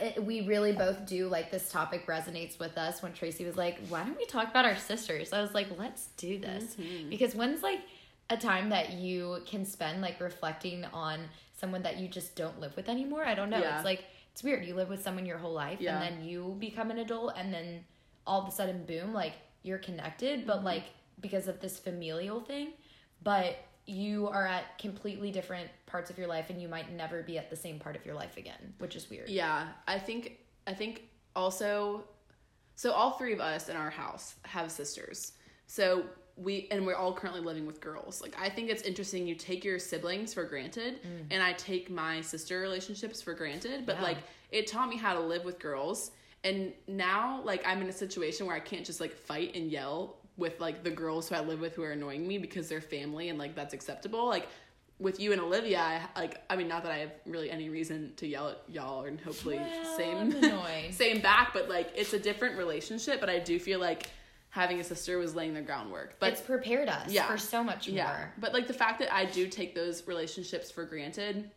it, 0.00 0.22
we 0.24 0.42
really 0.42 0.72
both 0.72 1.06
do 1.06 1.28
like 1.28 1.50
this 1.50 1.70
topic 1.70 2.06
resonates 2.06 2.58
with 2.58 2.76
us 2.76 3.02
when 3.02 3.12
Tracy 3.12 3.44
was 3.44 3.56
like, 3.56 3.78
"Why 3.88 4.04
don't 4.04 4.16
we 4.16 4.26
talk 4.26 4.48
about 4.50 4.64
our 4.64 4.76
sisters?" 4.76 5.32
I 5.32 5.40
was 5.40 5.54
like, 5.54 5.66
"Let's 5.78 6.08
do 6.16 6.38
this." 6.38 6.76
Mm-hmm. 6.76 7.08
Because 7.10 7.34
when's 7.34 7.62
like 7.62 7.80
a 8.30 8.36
time 8.36 8.68
that 8.68 8.92
you 8.92 9.40
can 9.46 9.64
spend 9.64 10.02
like 10.02 10.20
reflecting 10.20 10.84
on 10.92 11.20
someone 11.58 11.82
that 11.82 11.98
you 11.98 12.06
just 12.08 12.36
don't 12.36 12.60
live 12.60 12.76
with 12.76 12.88
anymore? 12.88 13.24
I 13.24 13.34
don't 13.34 13.48
know. 13.50 13.58
Yeah. 13.58 13.76
It's 13.76 13.84
like 13.84 14.04
it's 14.32 14.42
weird. 14.42 14.64
You 14.64 14.74
live 14.74 14.88
with 14.90 15.02
someone 15.02 15.24
your 15.26 15.38
whole 15.38 15.54
life 15.54 15.80
Yeah. 15.80 16.00
and 16.00 16.02
then 16.18 16.24
you 16.28 16.54
become 16.60 16.90
an 16.90 16.98
adult 16.98 17.32
and 17.36 17.52
then 17.52 17.84
all 18.26 18.42
of 18.42 18.46
a 18.48 18.52
sudden 18.52 18.84
boom, 18.84 19.14
like 19.14 19.32
you're 19.62 19.78
connected, 19.78 20.40
Mm-hmm. 20.40 20.46
but 20.48 20.64
like 20.64 20.84
because 21.20 21.48
of 21.48 21.60
this 21.60 21.78
familial 21.78 22.40
thing, 22.40 22.68
but 23.22 23.56
you 23.88 24.28
are 24.28 24.46
at 24.46 24.78
completely 24.78 25.30
different 25.30 25.68
parts 25.86 26.10
of 26.10 26.18
your 26.18 26.26
life 26.26 26.50
and 26.50 26.60
you 26.60 26.68
might 26.68 26.92
never 26.92 27.22
be 27.22 27.38
at 27.38 27.48
the 27.50 27.56
same 27.56 27.78
part 27.78 27.96
of 27.96 28.04
your 28.04 28.14
life 28.14 28.36
again, 28.36 28.74
which 28.78 28.94
is 28.94 29.08
weird. 29.08 29.28
Yeah, 29.28 29.68
I 29.86 29.98
think 29.98 30.38
I 30.66 30.74
think 30.74 31.02
also 31.34 32.04
so 32.74 32.92
all 32.92 33.12
three 33.12 33.32
of 33.32 33.40
us 33.40 33.68
in 33.68 33.76
our 33.76 33.90
house 33.90 34.36
have 34.44 34.70
sisters. 34.70 35.32
So 35.66 36.04
we 36.36 36.68
and 36.70 36.86
we're 36.86 36.94
all 36.94 37.12
currently 37.12 37.40
living 37.40 37.66
with 37.66 37.80
girls. 37.80 38.20
Like 38.20 38.36
I 38.38 38.48
think 38.48 38.70
it's 38.70 38.82
interesting 38.82 39.26
you 39.26 39.34
take 39.34 39.64
your 39.64 39.78
siblings 39.78 40.34
for 40.34 40.44
granted 40.44 41.02
mm. 41.02 41.26
and 41.30 41.42
I 41.42 41.54
take 41.54 41.90
my 41.90 42.20
sister 42.20 42.60
relationships 42.60 43.22
for 43.22 43.34
granted, 43.34 43.86
but 43.86 43.96
Yeah. 43.96 44.02
like 44.02 44.18
it 44.50 44.66
taught 44.66 44.88
me 44.88 44.96
how 44.96 45.14
to 45.14 45.20
live 45.20 45.44
with 45.44 45.58
girls 45.58 46.12
and 46.44 46.72
now 46.86 47.42
like 47.42 47.66
I'm 47.66 47.80
in 47.82 47.88
a 47.88 47.92
situation 47.92 48.46
where 48.46 48.54
I 48.54 48.60
can't 48.60 48.86
just 48.86 49.00
like 49.00 49.12
fight 49.12 49.56
and 49.56 49.70
yell 49.70 50.18
with 50.38 50.58
like 50.60 50.82
the 50.84 50.90
girls 50.90 51.28
who 51.28 51.34
I 51.34 51.40
live 51.40 51.60
with 51.60 51.74
who 51.74 51.82
are 51.82 51.90
annoying 51.92 52.26
me 52.26 52.38
because 52.38 52.68
they're 52.68 52.80
family 52.80 53.28
and 53.28 53.38
like 53.38 53.54
that's 53.54 53.74
acceptable. 53.74 54.26
Like 54.26 54.48
with 55.00 55.20
you 55.20 55.32
and 55.32 55.40
Olivia, 55.40 55.78
I, 55.80 56.20
like 56.20 56.40
I 56.48 56.56
mean, 56.56 56.68
not 56.68 56.82
that 56.84 56.92
I 56.92 56.98
have 56.98 57.12
really 57.26 57.50
any 57.50 57.68
reason 57.68 58.12
to 58.16 58.26
yell 58.26 58.48
at 58.48 58.62
y'all, 58.68 59.04
and 59.04 59.20
hopefully 59.20 59.56
Well, 59.56 59.96
same 59.96 60.32
same 60.92 61.20
back, 61.20 61.52
but 61.52 61.68
like 61.68 61.92
it's 61.94 62.12
a 62.14 62.18
different 62.18 62.56
relationship. 62.56 63.20
But 63.20 63.28
I 63.28 63.38
do 63.40 63.58
feel 63.58 63.80
like 63.80 64.10
having 64.50 64.80
a 64.80 64.84
sister 64.84 65.18
was 65.18 65.34
laying 65.34 65.52
the 65.54 65.60
groundwork. 65.60 66.18
But 66.20 66.32
it's 66.32 66.40
prepared 66.40 66.88
us 66.88 67.10
Yeah. 67.12 67.26
for 67.26 67.36
so 67.36 67.62
much 67.62 67.86
yeah, 67.86 68.06
more. 68.06 68.32
but 68.38 68.52
like 68.54 68.66
the 68.66 68.72
fact 68.74 68.98
that 69.00 69.12
I 69.12 69.26
do 69.26 69.46
take 69.46 69.74
those 69.74 70.06
relationships 70.08 70.70
for 70.70 70.84
granted 70.84 71.50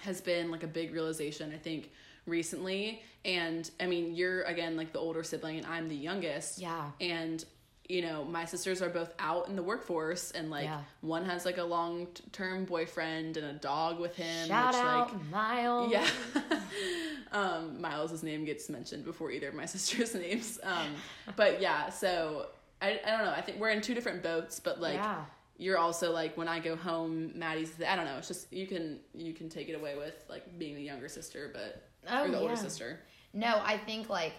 has 0.00 0.20
been 0.20 0.50
like 0.50 0.62
a 0.62 0.66
big 0.68 0.92
realization 0.94 1.52
I 1.52 1.58
think 1.58 1.90
recently. 2.26 3.02
And 3.24 3.68
I 3.80 3.86
mean, 3.86 4.14
you're 4.14 4.42
again 4.42 4.76
like 4.76 4.92
the 4.92 4.98
older 5.00 5.22
sibling, 5.24 5.58
and 5.58 5.66
I'm 5.66 5.88
the 5.88 5.96
youngest. 5.96 6.58
Yeah. 6.58 6.90
And 7.00 7.44
you 7.88 8.02
know, 8.02 8.24
my 8.24 8.44
sisters 8.44 8.82
are 8.82 8.88
both 8.88 9.12
out 9.18 9.48
in 9.48 9.54
the 9.56 9.62
workforce, 9.62 10.30
and 10.32 10.50
like 10.50 10.64
Yeah. 10.64 10.80
one 11.02 11.24
has 11.24 11.44
like 11.44 11.58
a 11.58 11.62
long 11.64 12.08
term 12.32 12.64
boyfriend 12.64 13.36
and 13.36 13.46
a 13.46 13.52
dog 13.52 14.00
with 14.00 14.16
him. 14.16 14.48
Shout 14.48 14.74
which, 14.74 14.82
out 14.82 15.12
like, 15.12 15.30
Miles. 15.30 15.92
yeah. 15.92 16.08
um, 17.32 17.80
Miles' 17.80 18.22
name 18.22 18.44
gets 18.44 18.68
mentioned 18.68 19.04
before 19.04 19.30
either 19.30 19.48
of 19.48 19.54
my 19.54 19.66
sisters' 19.66 20.14
names. 20.14 20.58
Um, 20.62 20.88
but 21.36 21.60
yeah, 21.60 21.88
so 21.90 22.46
I, 22.82 23.00
I 23.06 23.10
don't 23.10 23.24
know. 23.24 23.32
I 23.32 23.40
think 23.40 23.58
we're 23.60 23.70
in 23.70 23.80
two 23.80 23.94
different 23.94 24.22
boats, 24.22 24.60
but 24.60 24.80
like 24.80 24.94
Yeah. 24.94 25.24
you're 25.58 25.78
also 25.78 26.12
like 26.12 26.36
when 26.36 26.48
I 26.48 26.60
go 26.60 26.76
home, 26.76 27.32
Maddie's. 27.38 27.72
I 27.86 27.96
don't 27.96 28.04
know. 28.06 28.16
It's 28.18 28.28
just 28.28 28.52
you 28.52 28.66
can 28.66 29.00
you 29.14 29.32
can 29.32 29.48
take 29.48 29.68
it 29.68 29.74
away 29.74 29.96
with 29.96 30.24
like 30.28 30.58
being 30.58 30.74
the 30.74 30.82
younger 30.82 31.08
sister, 31.08 31.50
but 31.52 31.82
Oh, 32.08 32.24
or 32.24 32.28
the 32.30 32.38
older 32.38 32.56
sister. 32.56 33.00
No, 33.32 33.60
I 33.62 33.76
think 33.78 34.08
like 34.08 34.32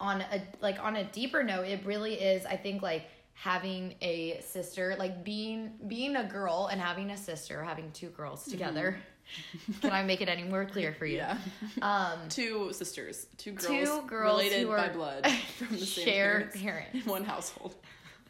on 0.00 0.20
a 0.20 0.42
like 0.60 0.78
on 0.82 0.96
a 0.96 1.04
deeper 1.04 1.42
note, 1.42 1.66
it 1.66 1.84
really 1.84 2.14
is. 2.14 2.44
I 2.46 2.56
think 2.56 2.82
like 2.82 3.04
having 3.34 3.94
a 4.02 4.40
sister, 4.40 4.94
like 4.98 5.24
being 5.24 5.72
being 5.88 6.16
a 6.16 6.24
girl 6.24 6.68
and 6.70 6.80
having 6.80 7.10
a 7.10 7.16
sister, 7.16 7.62
having 7.62 7.90
two 7.92 8.08
girls 8.08 8.44
together. 8.44 8.96
Can 9.80 9.92
I 9.92 10.02
make 10.02 10.20
it 10.20 10.28
any 10.28 10.42
more 10.42 10.64
clear 10.64 10.92
for 10.92 11.06
you? 11.06 11.18
Yeah, 11.18 11.38
Um, 11.80 12.28
two 12.28 12.72
sisters, 12.72 13.26
two 13.38 13.52
girls, 13.52 13.66
Two 13.66 14.02
girls 14.06 14.42
related 14.42 14.66
by 14.68 14.88
blood 14.88 15.26
from 15.58 15.68
the 15.78 15.86
same 15.86 16.04
share 16.04 16.32
parents 16.52 16.60
parents 16.60 16.94
in 16.94 17.00
one 17.10 17.24
household. 17.24 17.74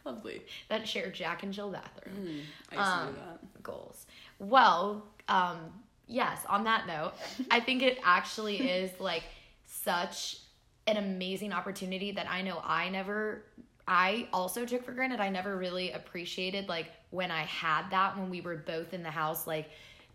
Lovely. 0.04 0.42
that 0.68 0.86
share 0.86 1.10
Jack 1.10 1.42
and 1.44 1.52
Jill 1.52 1.70
bathroom. 1.70 2.42
Mm, 2.72 2.78
Um, 2.78 3.16
goals. 3.62 4.04
Well, 4.38 5.02
um, 5.28 5.58
yes, 6.06 6.38
on 6.48 6.64
that 6.64 6.86
note, 6.86 7.12
I 7.50 7.60
think 7.60 7.82
it 7.82 7.98
actually 8.04 8.58
is 8.58 8.90
like 9.00 9.22
such 9.66 10.38
an 10.86 10.96
amazing 10.96 11.52
opportunity 11.52 12.12
that 12.12 12.28
I 12.28 12.42
know 12.42 12.60
I 12.64 12.88
never 12.88 13.44
I 13.86 14.28
also 14.32 14.64
took 14.64 14.84
for 14.84 14.92
granted. 14.92 15.20
I 15.20 15.28
never 15.28 15.56
really 15.56 15.90
appreciated 15.90 16.68
like 16.68 16.86
when 17.10 17.30
I 17.30 17.42
had 17.42 17.90
that 17.90 18.16
when 18.16 18.30
we 18.30 18.40
were 18.40 18.56
both 18.56 18.94
in 18.94 19.02
the 19.02 19.10
house 19.10 19.46
like 19.46 19.70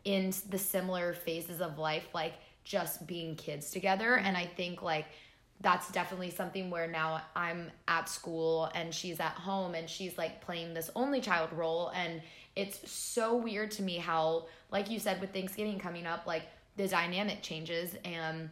in 0.05 0.33
the 0.49 0.57
similar 0.57 1.13
phases 1.13 1.59
of 1.59 1.77
life 1.77 2.07
like 2.13 2.33
just 2.63 3.05
being 3.07 3.35
kids 3.35 3.71
together. 3.71 4.17
And 4.17 4.37
I 4.37 4.45
think 4.45 4.81
like 4.81 5.05
that's 5.61 5.89
definitely 5.91 6.29
something 6.29 6.69
where 6.69 6.87
now 6.87 7.21
I'm 7.35 7.71
at 7.87 8.09
school 8.09 8.69
and 8.75 8.93
she's 8.93 9.19
at 9.19 9.33
home 9.33 9.73
and 9.73 9.89
she's 9.89 10.17
like 10.17 10.41
playing 10.41 10.73
this 10.73 10.89
only 10.95 11.19
child 11.19 11.51
role. 11.51 11.91
And 11.95 12.21
it's 12.55 12.89
so 12.89 13.35
weird 13.35 13.71
to 13.71 13.83
me 13.83 13.97
how 13.97 14.47
like 14.71 14.89
you 14.89 14.99
said 14.99 15.19
with 15.19 15.33
Thanksgiving 15.33 15.79
coming 15.79 16.05
up 16.05 16.27
like 16.27 16.43
the 16.75 16.87
dynamic 16.87 17.41
changes. 17.41 17.95
And 18.05 18.49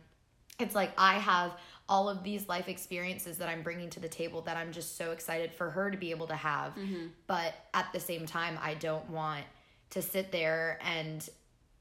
it's 0.59 0.73
like 0.73 0.91
I 0.97 1.15
have 1.19 1.51
all 1.87 2.09
of 2.09 2.23
these 2.23 2.47
life 2.49 2.67
experiences 2.67 3.37
that 3.37 3.47
I'm 3.47 3.61
bringing 3.61 3.89
to 3.91 3.99
the 3.99 4.09
table 4.09 4.41
that 4.41 4.57
I'm 4.57 4.71
just 4.71 4.97
so 4.97 5.11
excited 5.11 5.53
for 5.53 5.69
her 5.69 5.91
to 5.91 5.97
be 5.97 6.11
able 6.11 6.27
to 6.27 6.35
have. 6.35 6.73
Mm-hmm. 6.75 7.07
But 7.27 7.53
at 7.73 7.93
the 7.93 7.99
same 7.99 8.25
time, 8.25 8.57
I 8.61 8.73
don't 8.73 9.07
want 9.09 9.45
to 9.91 10.01
sit 10.01 10.31
there 10.31 10.79
and 10.83 11.27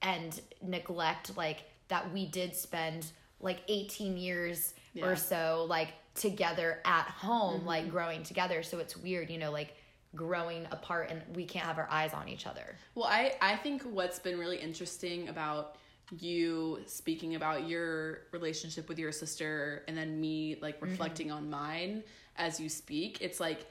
and 0.02 0.40
neglect 0.62 1.37
like 1.37 1.62
that 1.88 2.12
we 2.12 2.26
did 2.26 2.54
spend 2.54 3.06
like 3.40 3.61
18 3.68 4.16
years 4.16 4.75
Yeah. 4.92 5.06
or 5.06 5.16
so 5.16 5.66
like 5.68 5.88
together 6.14 6.80
at 6.84 7.06
home 7.06 7.58
mm-hmm. 7.61 7.66
like 7.66 7.90
growing 7.90 8.23
together 8.23 8.62
so 8.62 8.78
it's 8.78 8.96
weird 8.96 9.30
you 9.30 9.38
know 9.38 9.50
like 9.50 9.75
growing 10.14 10.66
apart 10.70 11.11
and 11.11 11.23
we 11.34 11.44
can't 11.44 11.64
have 11.64 11.78
our 11.78 11.88
eyes 11.90 12.12
on 12.12 12.28
each 12.28 12.46
other 12.46 12.76
Well, 12.94 13.06
I 13.06 13.34
I 13.40 13.56
think 13.56 13.82
what's 13.82 14.18
been 14.18 14.38
really 14.38 14.58
interesting 14.58 15.28
about 15.28 15.76
you 16.18 16.80
speaking 16.87 17.34
about 17.34 17.68
your 17.68 18.20
relationship 18.32 18.88
with 18.88 18.99
your 18.99 19.12
sister 19.12 19.82
and 19.88 19.96
then 19.96 20.20
me 20.20 20.58
like 20.61 20.76
mm-hmm. 20.76 20.90
reflecting 20.90 21.30
on 21.30 21.49
mine 21.50 22.02
as 22.37 22.61
you 22.61 22.68
speak, 22.68 23.18
it's 23.20 23.40
like 23.40 23.66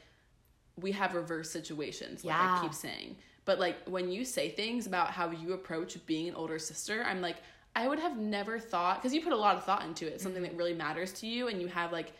we 0.75 0.91
have 0.91 1.13
reverse 1.13 1.49
situations, 1.51 2.23
like 2.23 2.35
Yeah. 2.35 2.59
I 2.59 2.61
keep 2.61 2.73
saying. 2.73 3.15
But 3.45 3.59
like 3.59 3.77
when 3.87 4.09
you 4.09 4.25
say 4.25 4.49
things 4.49 4.87
about 4.87 5.11
how 5.11 5.29
you 5.29 5.53
approach 5.53 5.97
being 6.05 6.29
an 6.29 6.35
older 6.35 6.59
sister, 6.59 7.03
I'm 7.03 7.21
like, 7.21 7.37
I 7.75 7.87
would 7.87 7.99
have 7.99 8.17
never 8.17 8.59
thought 8.59 8.97
because 8.97 9.13
you 9.13 9.21
put 9.21 9.33
a 9.33 9.37
lot 9.37 9.55
of 9.55 9.63
thought 9.63 9.83
into 9.83 10.07
it, 10.07 10.21
something 10.21 10.41
that 10.43 10.49
mm-hmm. 10.49 10.57
really 10.57 10.73
matters 10.73 11.11
to 11.13 11.27
you, 11.27 11.47
and 11.47 11.61
you 11.61 11.67
have 11.67 11.91
like 11.91 12.13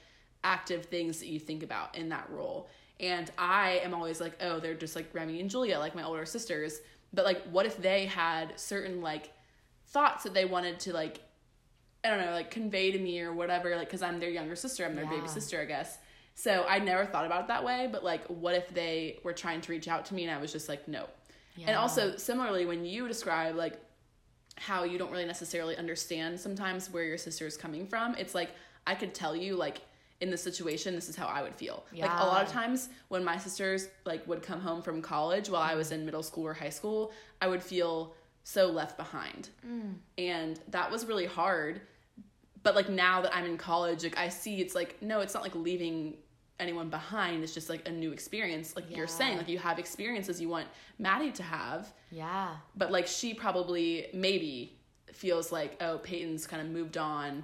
active 0.44 0.86
things 0.86 1.20
that 1.20 1.28
you 1.28 1.40
think 1.40 1.64
about 1.64 1.96
in 1.96 2.10
that 2.10 2.30
role. 2.30 2.70
And 3.00 3.32
I 3.38 3.82
am 3.84 3.94
always 3.94 4.22
like, 4.22 4.34
oh, 4.42 4.60
they're 4.60 4.74
just 4.74 4.96
like 4.96 5.10
Remy 5.14 5.40
and 5.40 5.50
Julia, 5.50 5.80
like 5.80 5.96
my 5.96 6.04
older 6.04 6.26
sisters. 6.26 6.80
But 7.14 7.26
like, 7.26 7.42
what 7.44 7.66
if 7.66 7.78
they 7.78 8.06
had 8.06 8.60
certain 8.60 9.02
like 9.02 9.32
thoughts 9.94 10.24
that 10.24 10.34
they 10.34 10.46
wanted 10.46 10.80
to 10.82 10.94
like, 10.94 11.20
I 12.04 12.10
don't 12.10 12.20
know, 12.20 12.32
like 12.32 12.52
convey 12.52 12.92
to 12.92 13.00
me 13.00 13.22
or 13.22 13.32
whatever, 13.32 13.76
like, 13.78 13.88
because 13.88 14.02
I'm 14.02 14.20
their 14.20 14.30
younger 14.30 14.56
sister, 14.56 14.86
I'm 14.86 14.96
their 14.96 15.06
baby 15.06 15.28
sister, 15.28 15.62
I 15.62 15.66
guess. 15.66 15.98
So 16.36 16.66
I 16.68 16.80
never 16.80 17.06
thought 17.06 17.26
about 17.26 17.42
it 17.42 17.48
that 17.48 17.64
way. 17.64 17.88
But 17.92 18.04
like, 18.04 18.26
what 18.26 18.56
if 18.56 18.68
they 18.74 19.20
were 19.24 19.34
trying 19.34 19.62
to 19.62 19.72
reach 19.72 19.88
out 19.88 20.06
to 20.08 20.14
me 20.14 20.24
and 20.24 20.32
I 20.32 20.42
was 20.42 20.52
just 20.52 20.68
like, 20.68 20.88
no. 20.88 21.08
And 21.68 21.76
also, 21.76 22.18
similarly, 22.18 22.66
when 22.66 22.84
you 22.84 23.08
describe 23.08 23.56
like 23.56 23.80
how 24.56 24.84
you 24.84 24.98
don't 24.98 25.12
really 25.12 25.26
necessarily 25.26 25.78
understand 25.78 26.40
sometimes 26.40 26.92
where 26.92 27.04
your 27.04 27.18
sister 27.18 27.46
is 27.46 27.58
coming 27.58 27.86
from, 27.88 28.16
it's 28.16 28.34
like 28.34 28.50
I 28.88 28.96
could 28.96 29.14
tell 29.14 29.36
you 29.36 29.56
like 29.56 29.82
in 30.20 30.30
the 30.30 30.38
situation 30.38 30.96
this 30.96 31.10
is 31.10 31.16
how 31.16 31.28
I 31.28 31.42
would 31.42 31.56
feel. 31.56 31.86
Like 31.96 32.10
a 32.10 32.26
lot 32.26 32.44
of 32.44 32.52
times 32.52 32.90
when 33.10 33.24
my 33.24 33.38
sisters 33.38 33.88
like 34.06 34.28
would 34.28 34.42
come 34.42 34.60
home 34.60 34.82
from 34.82 35.02
college 35.02 35.50
while 35.50 35.62
I 35.62 35.76
was 35.76 35.88
mm-hmm. 35.88 36.00
in 36.00 36.06
middle 36.06 36.24
school 36.24 36.46
or 36.46 36.54
high 36.54 36.70
school, 36.70 37.12
I 37.42 37.48
would 37.48 37.62
feel 37.62 38.16
so 38.44 38.68
left 38.68 38.98
behind. 38.98 39.50
Mm. 39.68 39.96
And 40.18 40.60
that 40.70 40.92
was 40.92 41.06
really 41.06 41.26
hard. 41.26 41.82
But 42.62 42.76
like 42.76 42.90
now 42.90 43.22
that 43.22 43.36
I'm 43.36 43.46
in 43.46 43.58
college, 43.58 44.04
like 44.04 44.18
I 44.18 44.30
see 44.30 44.62
it's 44.62 44.76
like 44.76 45.02
no, 45.02 45.22
it's 45.22 45.34
not 45.34 45.44
like 45.44 45.56
leaving 45.56 46.18
anyone 46.60 46.90
behind. 46.90 47.44
It's 47.44 47.54
just 47.54 47.70
like 47.70 47.88
a 47.88 47.92
new 47.92 48.12
experience. 48.12 48.76
Like 48.76 48.96
you're 48.96 49.08
saying, 49.08 49.38
like 49.38 49.50
you 49.50 49.58
have 49.58 49.80
experiences 49.80 50.40
you 50.40 50.50
want 50.50 50.68
Maddie 51.00 51.32
to 51.32 51.44
have 51.44 51.92
yeah 52.14 52.56
but 52.76 52.92
like 52.92 53.08
she 53.08 53.34
probably 53.34 54.08
maybe 54.14 54.78
feels 55.12 55.52
like 55.52 55.76
oh 55.82 55.98
peyton's 55.98 56.48
kind 56.48 56.62
of 56.62 56.72
moved 56.72 56.98
on 56.98 57.44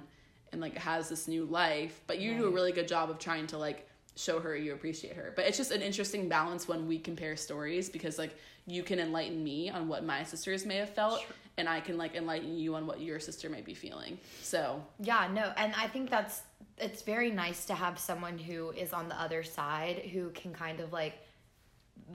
and 0.52 0.60
like 0.60 0.76
has 0.78 1.08
this 1.08 1.28
new 1.28 1.44
life 1.44 2.00
but 2.06 2.18
you 2.18 2.36
do 2.36 2.46
a 2.46 2.50
really 2.50 2.72
good 2.72 2.88
job 2.88 3.10
of 3.10 3.18
trying 3.18 3.46
to 3.46 3.58
like 3.58 3.88
show 4.20 4.40
her 4.40 4.56
you 4.56 4.72
appreciate 4.72 5.14
her. 5.16 5.32
But 5.34 5.46
it's 5.46 5.56
just 5.56 5.70
an 5.70 5.82
interesting 5.82 6.28
balance 6.28 6.68
when 6.68 6.86
we 6.86 6.98
compare 6.98 7.36
stories 7.36 7.88
because 7.88 8.18
like 8.18 8.36
you 8.66 8.82
can 8.82 8.98
enlighten 8.98 9.42
me 9.42 9.70
on 9.70 9.88
what 9.88 10.04
my 10.04 10.22
sisters 10.22 10.66
may 10.66 10.76
have 10.76 10.90
felt 10.90 11.24
and 11.56 11.68
i 11.68 11.80
can 11.80 11.98
like 11.98 12.14
enlighten 12.14 12.56
you 12.56 12.74
on 12.74 12.86
what 12.86 13.00
your 13.00 13.18
sister 13.18 13.48
may 13.48 13.60
be 13.60 13.74
feeling. 13.74 14.18
So 14.42 14.82
Yeah, 14.98 15.28
no, 15.32 15.52
and 15.56 15.74
I 15.74 15.88
think 15.88 16.10
that's 16.10 16.42
it's 16.78 17.02
very 17.02 17.30
nice 17.30 17.66
to 17.66 17.74
have 17.74 17.98
someone 17.98 18.38
who 18.38 18.70
is 18.70 18.92
on 18.92 19.08
the 19.08 19.20
other 19.20 19.42
side 19.42 19.98
who 20.12 20.30
can 20.30 20.52
kind 20.52 20.80
of 20.80 20.92
like 20.92 21.14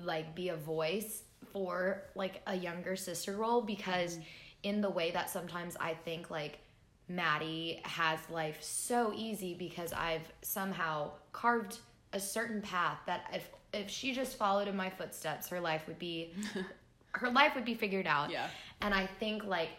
like 0.03 0.35
be 0.35 0.49
a 0.49 0.55
voice 0.55 1.23
for 1.53 2.03
like 2.15 2.41
a 2.47 2.55
younger 2.55 2.95
sister 2.95 3.35
role 3.35 3.61
because 3.61 4.13
mm-hmm. 4.13 4.23
in 4.63 4.81
the 4.81 4.89
way 4.89 5.11
that 5.11 5.29
sometimes 5.29 5.77
I 5.79 5.93
think 5.93 6.29
like 6.29 6.59
Maddie 7.07 7.81
has 7.83 8.19
life 8.29 8.57
so 8.61 9.13
easy 9.15 9.53
because 9.53 9.93
I've 9.93 10.27
somehow 10.41 11.11
carved 11.31 11.77
a 12.15 12.19
certain 12.19 12.61
path 12.61 12.97
that 13.05 13.29
if 13.31 13.47
if 13.73 13.89
she 13.89 14.13
just 14.13 14.37
followed 14.37 14.67
in 14.67 14.75
my 14.75 14.89
footsteps 14.89 15.49
her 15.49 15.59
life 15.59 15.83
would 15.85 15.99
be 15.99 16.33
her 17.19 17.29
life 17.29 17.55
would 17.55 17.65
be 17.65 17.75
figured 17.75 18.07
out. 18.07 18.29
Yeah. 18.31 18.47
And 18.81 18.93
I 18.93 19.07
think 19.19 19.43
like 19.45 19.69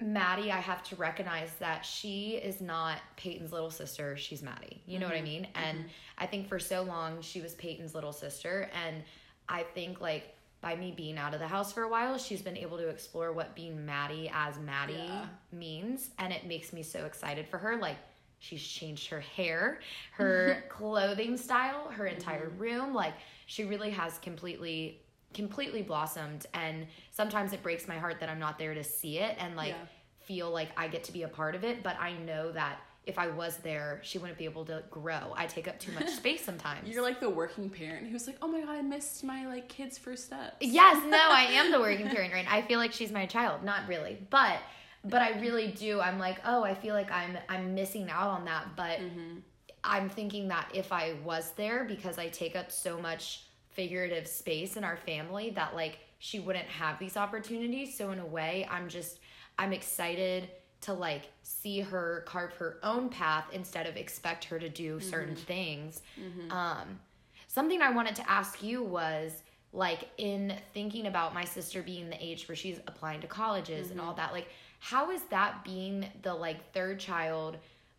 Maddie, 0.00 0.50
I 0.50 0.58
have 0.58 0.82
to 0.84 0.96
recognize 0.96 1.54
that 1.60 1.84
she 1.84 2.32
is 2.32 2.60
not 2.60 2.98
Peyton's 3.16 3.52
little 3.52 3.70
sister. 3.70 4.16
She's 4.16 4.42
Maddie. 4.42 4.82
You 4.86 4.98
know 4.98 5.06
what 5.06 5.14
I 5.14 5.18
mm-hmm. 5.18 5.24
mean? 5.24 5.48
And 5.54 5.78
mm-hmm. 5.78 5.88
I 6.18 6.26
think 6.26 6.48
for 6.48 6.58
so 6.58 6.82
long 6.82 7.22
she 7.22 7.40
was 7.40 7.54
Peyton's 7.54 7.94
little 7.94 8.12
sister. 8.12 8.68
And 8.84 9.02
I 9.48 9.62
think 9.74 10.00
like 10.00 10.34
by 10.60 10.76
me 10.76 10.92
being 10.96 11.18
out 11.18 11.34
of 11.34 11.40
the 11.40 11.48
house 11.48 11.72
for 11.72 11.82
a 11.82 11.88
while, 11.88 12.18
she's 12.18 12.42
been 12.42 12.56
able 12.56 12.78
to 12.78 12.88
explore 12.88 13.32
what 13.32 13.54
being 13.54 13.84
Maddie 13.84 14.30
as 14.32 14.58
Maddie 14.58 14.94
Yeah. 14.94 15.26
means. 15.52 16.10
And 16.18 16.32
it 16.32 16.46
makes 16.46 16.72
me 16.72 16.82
so 16.82 17.04
excited 17.04 17.48
for 17.48 17.58
her. 17.58 17.76
Like 17.76 17.96
she's 18.42 18.62
changed 18.62 19.08
her 19.08 19.20
hair, 19.20 19.80
her 20.12 20.64
clothing 20.68 21.36
style, 21.36 21.88
her 21.92 22.06
entire 22.06 22.48
mm-hmm. 22.50 22.58
room. 22.58 22.94
Like 22.94 23.14
she 23.46 23.64
really 23.64 23.90
has 23.90 24.18
completely 24.18 25.00
completely 25.32 25.80
blossomed 25.80 26.44
and 26.52 26.86
sometimes 27.10 27.54
it 27.54 27.62
breaks 27.62 27.88
my 27.88 27.96
heart 27.96 28.20
that 28.20 28.28
I'm 28.28 28.38
not 28.38 28.58
there 28.58 28.74
to 28.74 28.84
see 28.84 29.18
it 29.18 29.34
and 29.38 29.56
like 29.56 29.70
Yeah. 29.70 29.86
feel 30.26 30.50
like 30.50 30.68
I 30.76 30.88
get 30.88 31.04
to 31.04 31.12
be 31.12 31.22
a 31.22 31.28
part 31.28 31.54
of 31.54 31.64
it, 31.64 31.82
but 31.82 31.96
I 31.98 32.12
know 32.12 32.52
that 32.52 32.80
if 33.06 33.18
I 33.18 33.28
was 33.28 33.56
there, 33.58 33.98
she 34.04 34.18
wouldn't 34.18 34.38
be 34.38 34.44
able 34.44 34.64
to 34.66 34.84
grow. 34.90 35.32
I 35.34 35.46
take 35.46 35.66
up 35.68 35.78
too 35.80 35.90
much 35.92 36.08
space 36.20 36.44
sometimes. 36.44 36.88
you're 36.88 37.02
like 37.02 37.18
the 37.20 37.30
working 37.30 37.70
parent 37.70 38.08
who's 38.08 38.26
like 38.26 38.36
oh 38.42 38.46
my 38.48 38.60
god 38.60 38.70
i 38.70 38.82
missed 38.82 39.24
my 39.24 39.46
like 39.46 39.68
kids 39.68 39.96
first 39.98 40.26
steps 40.26 40.56
Yes, 40.60 41.02
no, 41.08 41.18
I 41.18 41.44
am 41.52 41.70
the 41.72 41.80
working 41.86 42.08
parent, 42.10 42.32
right? 42.32 42.46
I 42.48 42.60
feel 42.62 42.78
like 42.78 42.92
she's 42.92 43.10
my 43.10 43.24
child, 43.26 43.64
not 43.64 43.88
really, 43.88 44.18
but 44.30 44.58
but 45.04 45.20
I 45.20 45.38
really 45.40 45.68
do. 45.68 46.00
I'm 46.00 46.18
like, 46.18 46.38
oh, 46.44 46.62
I 46.62 46.74
feel 46.74 46.94
like 46.94 47.10
I'm 47.10 47.36
I'm 47.48 47.74
missing 47.74 48.08
out 48.10 48.28
on 48.28 48.44
that, 48.44 48.76
but 48.76 49.00
mm-hmm. 49.00 49.38
I'm 49.84 50.08
thinking 50.08 50.48
that 50.48 50.68
if 50.72 50.92
I 50.92 51.14
was 51.24 51.52
there 51.52 51.84
because 51.84 52.18
I 52.18 52.28
take 52.28 52.54
up 52.54 52.70
so 52.70 53.00
much 53.00 53.44
figurative 53.70 54.28
space 54.28 54.76
in 54.76 54.84
our 54.84 54.96
family 54.96 55.50
that 55.50 55.74
like 55.74 55.98
she 56.18 56.38
wouldn't 56.38 56.66
have 56.66 56.98
these 56.98 57.16
opportunities. 57.16 57.96
So 57.96 58.10
in 58.10 58.20
a 58.20 58.26
way, 58.26 58.66
I'm 58.70 58.88
just 58.88 59.18
I'm 59.58 59.72
excited 59.72 60.48
to 60.82 60.92
like 60.92 61.30
see 61.42 61.80
her 61.80 62.24
carve 62.26 62.52
her 62.54 62.78
own 62.82 63.08
path 63.08 63.46
instead 63.52 63.86
of 63.86 63.96
expect 63.96 64.44
her 64.44 64.58
to 64.58 64.68
do 64.68 64.96
mm-hmm. 64.98 65.10
certain 65.10 65.36
things. 65.36 66.02
Mm-hmm. 66.20 66.52
Um 66.52 67.00
something 67.48 67.82
I 67.82 67.90
wanted 67.90 68.14
to 68.16 68.30
ask 68.30 68.62
you 68.62 68.84
was 68.84 69.42
like 69.72 70.08
in 70.18 70.54
thinking 70.74 71.06
about 71.06 71.34
my 71.34 71.44
sister 71.44 71.82
being 71.82 72.08
the 72.08 72.22
age 72.22 72.46
where 72.46 72.56
she's 72.56 72.78
applying 72.86 73.20
to 73.22 73.26
colleges 73.26 73.90
and 73.90 74.00
all 74.00 74.14
that 74.14 74.32
like 74.32 74.48
how 74.84 75.12
is 75.12 75.22
that 75.30 75.62
being 75.64 76.04
the 76.22 76.34
like 76.34 76.72
third 76.72 76.98
child 76.98 77.56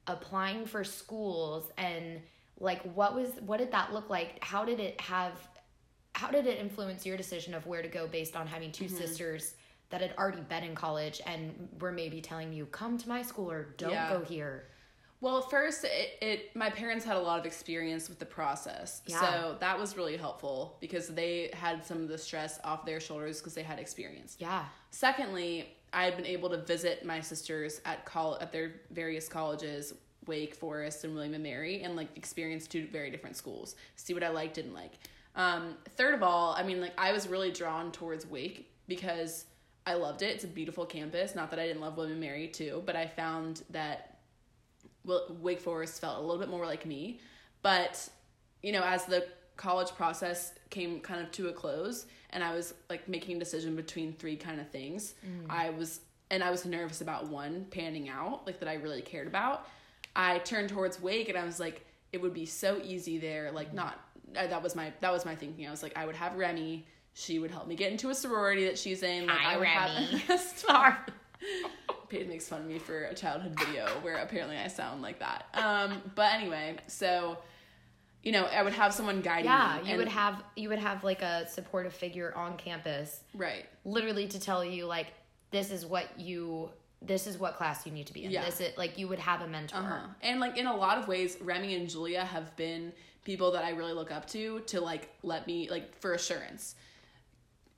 applying 0.07 0.65
for 0.65 0.83
schools 0.83 1.71
and 1.77 2.19
like 2.59 2.81
what 2.93 3.15
was 3.15 3.29
what 3.45 3.57
did 3.57 3.71
that 3.71 3.93
look 3.93 4.09
like 4.09 4.37
how 4.43 4.65
did 4.65 4.81
it 4.81 4.99
have 4.99 5.31
how 6.13 6.29
did 6.29 6.45
it 6.45 6.59
influence 6.59 7.05
your 7.05 7.15
decision 7.15 7.53
of 7.53 7.65
where 7.65 7.81
to 7.81 7.87
go 7.87 8.05
based 8.05 8.35
on 8.35 8.45
having 8.45 8.69
2 8.69 8.83
mm-hmm. 8.83 8.97
sisters 8.97 9.55
that 9.91 10.01
had 10.01 10.13
already 10.17 10.41
been 10.41 10.63
in 10.65 10.75
college 10.75 11.21
and 11.25 11.69
were 11.79 11.91
maybe 11.93 12.19
telling 12.19 12.51
you 12.51 12.65
come 12.65 12.97
to 12.97 13.07
my 13.07 13.21
school 13.21 13.49
or 13.49 13.73
don't 13.77 13.91
Yeah. 13.91 14.09
go 14.09 14.19
here 14.25 14.65
Well, 15.21 15.41
first, 15.41 15.85
it, 15.85 16.09
it 16.21 16.53
my 16.53 16.69
parents 16.69 17.05
had 17.05 17.15
a 17.15 17.21
lot 17.21 17.39
of 17.39 17.45
experience 17.45 18.09
with 18.09 18.19
the 18.19 18.25
process, 18.25 19.01
Yeah. 19.05 19.21
so 19.21 19.57
that 19.61 19.79
was 19.79 19.95
really 19.95 20.17
helpful 20.17 20.75
because 20.81 21.07
they 21.07 21.49
had 21.53 21.85
some 21.85 22.01
of 22.01 22.09
the 22.09 22.17
stress 22.17 22.59
off 22.65 22.85
their 22.85 22.99
shoulders 22.99 23.37
because 23.39 23.53
they 23.53 23.63
had 23.63 23.79
experience. 23.79 24.35
yeah 24.37 24.65
Secondly, 24.89 25.69
I 25.93 26.05
had 26.05 26.15
been 26.15 26.25
able 26.25 26.49
to 26.49 26.57
visit 26.57 27.05
my 27.05 27.21
sisters 27.21 27.81
at 27.85 28.05
col 28.05 28.37
at 28.41 28.51
their 28.51 28.73
various 28.91 29.27
colleges, 29.27 29.93
Wake 30.25 30.55
Forest 30.55 31.03
and 31.03 31.13
William 31.13 31.33
and 31.33 31.43
Mary, 31.43 31.83
and 31.83 31.95
like 31.95 32.09
experience 32.15 32.67
two 32.67 32.87
very 32.87 33.11
different 33.11 33.37
schools. 33.37 33.75
See 33.95 34.13
what 34.13 34.23
I 34.23 34.29
liked, 34.29 34.57
and 34.57 34.67
didn't 34.67 34.75
like. 34.75 34.93
Um, 35.35 35.75
third 35.95 36.13
of 36.13 36.23
all, 36.23 36.53
I 36.53 36.63
mean, 36.63 36.81
like 36.81 36.93
I 36.97 37.11
was 37.11 37.27
really 37.27 37.51
drawn 37.51 37.91
towards 37.91 38.25
Wake 38.25 38.71
because 38.87 39.45
I 39.85 39.95
loved 39.95 40.21
it. 40.21 40.35
It's 40.35 40.43
a 40.43 40.47
beautiful 40.47 40.85
campus. 40.85 41.35
Not 41.35 41.49
that 41.51 41.59
I 41.59 41.67
didn't 41.67 41.81
love 41.81 41.97
William 41.97 42.13
and 42.13 42.21
Mary 42.21 42.47
too, 42.47 42.83
but 42.85 42.95
I 42.95 43.07
found 43.07 43.63
that 43.71 44.17
Wake 45.05 45.59
Forest 45.59 45.99
felt 45.99 46.17
a 46.17 46.21
little 46.21 46.39
bit 46.39 46.49
more 46.49 46.65
like 46.65 46.85
me. 46.85 47.19
But, 47.61 48.09
you 48.61 48.71
know, 48.71 48.83
as 48.83 49.05
the 49.05 49.27
college 49.57 49.89
process 49.91 50.53
came 50.69 50.99
kind 50.99 51.21
of 51.21 51.31
to 51.31 51.47
a 51.49 51.53
close 51.53 52.05
and 52.31 52.43
I 52.43 52.55
was 52.55 52.73
like 52.89 53.07
making 53.07 53.37
a 53.37 53.39
decision 53.39 53.75
between 53.75 54.13
three 54.13 54.35
kind 54.35 54.59
of 54.59 54.67
things, 54.69 55.13
I 55.49 55.69
was, 55.69 55.99
and 56.31 56.43
I 56.43 56.49
was 56.49 56.65
nervous 56.65 57.01
about 57.01 57.27
one 57.27 57.67
panning 57.69 58.09
out, 58.09 58.45
like 58.47 58.59
that 58.59 58.67
I 58.67 58.75
really 58.75 59.01
cared 59.03 59.27
about. 59.27 59.67
I 60.15 60.39
turned 60.39 60.69
towards 60.69 60.99
Wake 61.01 61.29
and 61.29 61.37
I 61.37 61.45
was 61.45 61.59
like, 61.59 61.85
it 62.11 62.21
would 62.21 62.33
be 62.33 62.45
so 62.45 62.79
easy 62.83 63.17
there. 63.19 63.51
Like, 63.51 63.73
not, 63.73 63.99
uh, 64.35 64.47
that 64.47 64.61
was 64.63 64.75
my, 64.75 64.91
that 65.01 65.11
was 65.11 65.25
my 65.25 65.35
thinking. 65.35 65.67
I 65.67 65.71
was 65.71 65.83
like, 65.83 65.95
I 65.95 66.05
would 66.05 66.15
have 66.15 66.35
Remy. 66.35 66.85
She 67.13 67.37
would 67.37 67.51
help 67.51 67.67
me 67.67 67.75
get 67.75 67.91
into 67.91 68.09
a 68.09 68.15
sorority 68.15 68.65
that 68.65 68.77
she's 68.79 69.03
in. 69.03 69.27
Like, 69.27 69.37
Hi, 69.37 69.53
I 69.53 69.57
would 69.57 69.63
Remy. 69.63 70.05
have, 70.27 70.39
Stop. 70.39 71.11
Peyton 72.09 72.29
makes 72.29 72.47
fun 72.47 72.61
of 72.61 72.67
me 72.67 72.79
for 72.79 73.05
a 73.05 73.13
childhood 73.15 73.57
video 73.59 73.87
where 74.01 74.17
apparently 74.17 74.57
I 74.57 74.67
sound 74.67 75.01
like 75.01 75.19
that. 75.19 75.45
Um, 75.53 76.01
but 76.15 76.33
anyway, 76.33 76.77
so 76.87 77.37
you 78.23 78.31
know, 78.31 78.45
I 78.45 78.63
would 78.63 78.73
have 78.73 78.93
someone 78.93 79.21
guiding 79.21 79.45
yeah 79.45 79.77
me. 79.81 79.87
you 79.89 79.89
and- 79.95 79.97
would 79.99 80.07
have 80.07 80.43
you 80.55 80.69
would 80.69 80.79
have 80.79 81.03
like 81.03 81.21
a 81.21 81.47
supportive 81.49 81.93
figure 81.93 82.33
on 82.35 82.57
campus 82.57 83.19
right. 83.35 83.65
literally 83.85 84.27
to 84.29 84.39
tell 84.39 84.63
you 84.63 84.85
like 84.85 85.07
this 85.51 85.69
is 85.71 85.85
what 85.85 86.07
you 86.19 86.69
this 87.01 87.27
is 87.27 87.37
what 87.37 87.57
class 87.57 87.85
you 87.85 87.91
need 87.91 88.07
to 88.07 88.13
be 88.13 88.23
in 88.23 88.31
Yeah. 88.31 88.45
this 88.45 88.61
is 88.61 88.77
like 88.77 88.97
you 88.97 89.07
would 89.09 89.19
have 89.19 89.41
a 89.41 89.47
mentor 89.47 89.77
Uh-huh. 89.77 90.07
And 90.21 90.39
like 90.39 90.57
in 90.57 90.67
a 90.67 90.75
lot 90.75 90.97
of 90.97 91.07
ways, 91.07 91.37
Remy 91.41 91.75
and 91.75 91.89
Julia 91.89 92.23
have 92.23 92.55
been 92.55 92.93
people 93.25 93.51
that 93.51 93.63
I 93.65 93.71
really 93.71 93.93
look 93.93 94.09
up 94.11 94.25
to 94.29 94.61
to 94.67 94.79
like 94.79 95.09
let 95.21 95.45
me 95.45 95.69
like 95.69 95.93
for 95.99 96.13
assurance. 96.13 96.75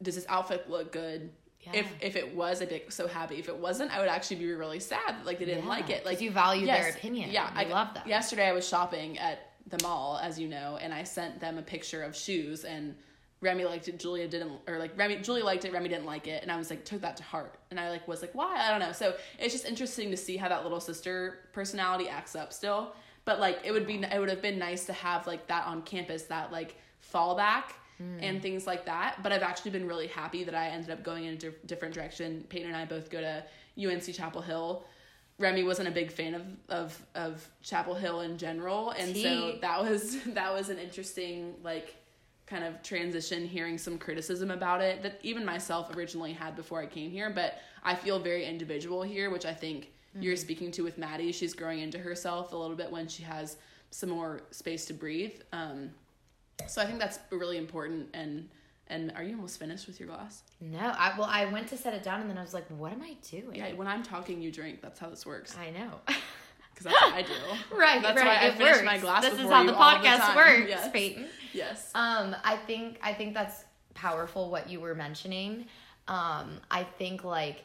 Does 0.02 0.16
this 0.16 0.26
outfit 0.30 0.70
look 0.70 0.92
good? 0.92 1.32
If 1.74 1.74
Yeah. 1.74 2.08
if 2.08 2.16
it 2.16 2.36
was, 2.36 2.62
I'd 2.62 2.70
be 2.70 2.84
so 2.90 3.08
happy. 3.08 3.38
If 3.40 3.50
it 3.50 3.58
wasn't, 3.58 3.90
I 3.92 4.00
would 4.00 4.10
actually 4.10 4.36
be 4.38 4.52
really 4.54 4.80
sad. 4.80 5.26
Like 5.26 5.40
they 5.40 5.46
didn't 5.46 5.64
Yeah, 5.64 5.70
like 5.70 5.90
it. 5.90 6.06
Like 6.06 6.22
you 6.22 6.30
value 6.30 6.68
their 6.68 6.90
opinion. 6.92 7.32
Yeah, 7.32 7.50
You 7.60 7.70
love 7.70 7.96
that. 7.96 8.06
Yesterday 8.08 8.46
I 8.48 8.52
was 8.52 8.68
shopping 8.68 9.18
at 9.18 9.54
the 9.68 9.82
mall, 9.84 10.20
as 10.22 10.40
you 10.40 10.48
know, 10.48 10.78
and 10.82 10.94
I 10.94 11.04
sent 11.04 11.40
them 11.40 11.58
a 11.58 11.64
picture 11.64 12.04
of 12.04 12.16
shoes 12.16 12.64
and. 12.64 12.96
Remy 13.42 13.66
liked 13.66 13.90
it, 13.90 14.00
Julia 14.00 14.28
didn't, 14.28 14.54
or 14.66 14.80
like 14.80 14.98
Remy, 14.98 15.18
Julia 15.18 15.44
liked 15.44 15.66
it, 15.66 15.74
Remy 15.74 15.90
didn't 15.90 16.06
like 16.06 16.26
it, 16.26 16.42
and 16.42 16.52
I 16.52 16.58
was 16.58 16.70
like, 16.70 16.84
took 16.84 17.02
that 17.02 17.18
to 17.18 17.24
heart, 17.24 17.60
and 17.70 17.80
I 17.80 17.90
like 17.90 18.08
was 18.08 18.22
like, 18.22 18.34
why? 18.34 18.56
I 18.58 18.72
don't 18.72 18.80
know. 18.80 18.94
So 18.94 19.14
it's 19.38 19.54
just 19.54 19.66
interesting 19.66 20.10
to 20.10 20.18
see 20.18 20.38
how 20.38 20.48
that 20.48 20.64
little 20.64 20.80
sister 20.80 21.40
personality 21.52 22.08
acts 22.08 22.36
up 22.36 22.54
still, 22.54 22.96
but 23.26 23.40
like 23.40 23.60
it 23.64 23.72
would 23.72 23.86
be, 23.86 23.96
it 24.02 24.20
would 24.20 24.30
have 24.30 24.42
been 24.42 24.58
nice 24.58 24.86
to 24.86 24.94
have 24.94 25.28
like 25.28 25.48
that 25.48 25.68
on 25.68 25.82
campus, 25.82 26.24
that 26.24 26.52
like 26.52 26.78
fallback 27.14 27.74
hmm. 27.98 28.18
and 28.22 28.42
things 28.42 28.66
like 28.66 28.86
that. 28.86 29.22
But 29.22 29.32
I've 29.32 29.44
actually 29.44 29.72
been 29.72 29.88
really 29.88 30.08
happy 30.08 30.44
that 30.44 30.56
I 30.56 30.68
ended 30.68 30.92
up 30.92 31.04
going 31.04 31.26
in 31.26 31.34
a 31.34 31.38
di- 31.38 31.50
different 31.66 31.94
direction. 31.94 32.46
Peyton 32.50 32.68
and 32.68 32.78
I 32.78 32.86
both 32.86 33.10
go 33.10 33.22
to 33.22 33.44
UNC 33.78 34.14
Chapel 34.14 34.42
Hill. 34.42 34.86
Remy 35.38 35.64
wasn't 35.64 35.88
a 35.88 35.92
big 35.92 36.12
fan 36.12 36.34
of 36.34 36.44
of 36.70 37.06
of 37.14 37.50
Chapel 37.62 37.94
Hill 37.94 38.22
in 38.22 38.38
general, 38.38 38.92
and 38.92 39.16
so 39.16 39.58
that 39.62 39.84
was 39.84 40.24
that 40.28 40.54
was 40.54 40.70
an 40.70 40.78
interesting 40.78 41.56
like 41.64 41.96
kind 42.46 42.64
of 42.64 42.82
transition 42.84 43.46
hearing 43.46 43.78
some 43.78 43.98
criticism 43.98 44.52
about 44.52 44.80
it 44.80 45.02
that 45.02 45.20
even 45.24 45.44
myself 45.44 45.96
originally 45.96 46.32
had 46.32 46.56
before 46.56 46.80
I 46.80 46.86
came 46.86 47.10
here. 47.10 47.30
But 47.30 47.60
I 47.84 47.96
feel 47.96 48.20
very 48.20 48.46
individual 48.46 49.02
here 49.02 49.30
which 49.30 49.46
I 49.46 49.54
think 49.54 49.92
you're 50.18 50.38
speaking 50.38 50.72
to 50.72 50.84
with 50.84 50.98
Maddie. 50.98 51.32
She's 51.32 51.54
growing 51.54 51.80
into 51.80 51.98
herself 51.98 52.54
a 52.54 52.58
little 52.58 52.76
bit 52.76 52.90
when 52.90 53.08
she 53.08 53.24
has 53.24 53.58
some 53.90 54.10
more 54.10 54.42
space 54.52 54.86
to 54.86 54.94
breathe. 54.94 55.42
Um 55.52 55.90
so 56.68 56.82
I 56.82 56.86
think 56.86 57.00
that's 57.00 57.20
really 57.32 57.58
important 57.58 58.10
and 58.14 58.48
and 58.88 59.12
are 59.16 59.24
you 59.24 59.36
almost 59.36 59.58
finished 59.60 59.88
with 59.88 60.00
your 60.00 60.08
glass? 60.10 60.44
No 60.62 60.78
i 60.98 61.14
well 61.18 61.28
i 61.30 61.46
went 61.46 61.68
to 61.70 61.78
set 61.78 61.94
it 61.94 62.04
down 62.04 62.22
and 62.22 62.30
then 62.30 62.38
i 62.38 62.42
was 62.42 62.54
like 62.54 62.68
what 62.70 62.92
am 62.92 63.02
i 63.02 63.16
doing? 63.30 63.56
Yeah 63.56 63.74
when 63.74 63.88
I'm 63.88 64.04
talking 64.04 64.42
you 64.42 64.52
drink. 64.52 64.82
That's 64.82 65.00
how 65.00 65.10
this 65.10 65.26
works. 65.26 65.56
I 65.58 65.70
know. 65.72 65.92
Because 66.74 66.92
that's 66.92 67.02
what 67.04 67.14
I 67.14 67.22
do. 67.22 67.34
Right 67.78 68.02
That's 68.02 68.18
right 68.22 68.28
why 68.42 68.48
I 68.48 68.52
finish 68.52 68.74
works. 68.74 68.86
my 68.86 68.98
glass 68.98 69.24
this 69.24 69.34
is 69.36 69.50
how 69.50 69.64
the 69.64 69.74
all 69.74 69.98
the 69.98 70.08
podcast 70.10 70.36
works 70.36 70.68
Yes. 70.68 70.90
peyton. 70.92 71.28
Yes. 71.54 71.90
Um, 71.96 72.36
I 72.44 72.58
think 72.68 73.00
I 73.02 73.14
think 73.14 73.34
that's 73.34 73.64
powerful 73.94 74.50
what 74.52 74.70
you 74.70 74.82
were 74.82 74.94
mentioning. 74.94 75.68
Um, 76.10 76.60
I 76.70 76.84
think 76.84 77.24
like 77.24 77.64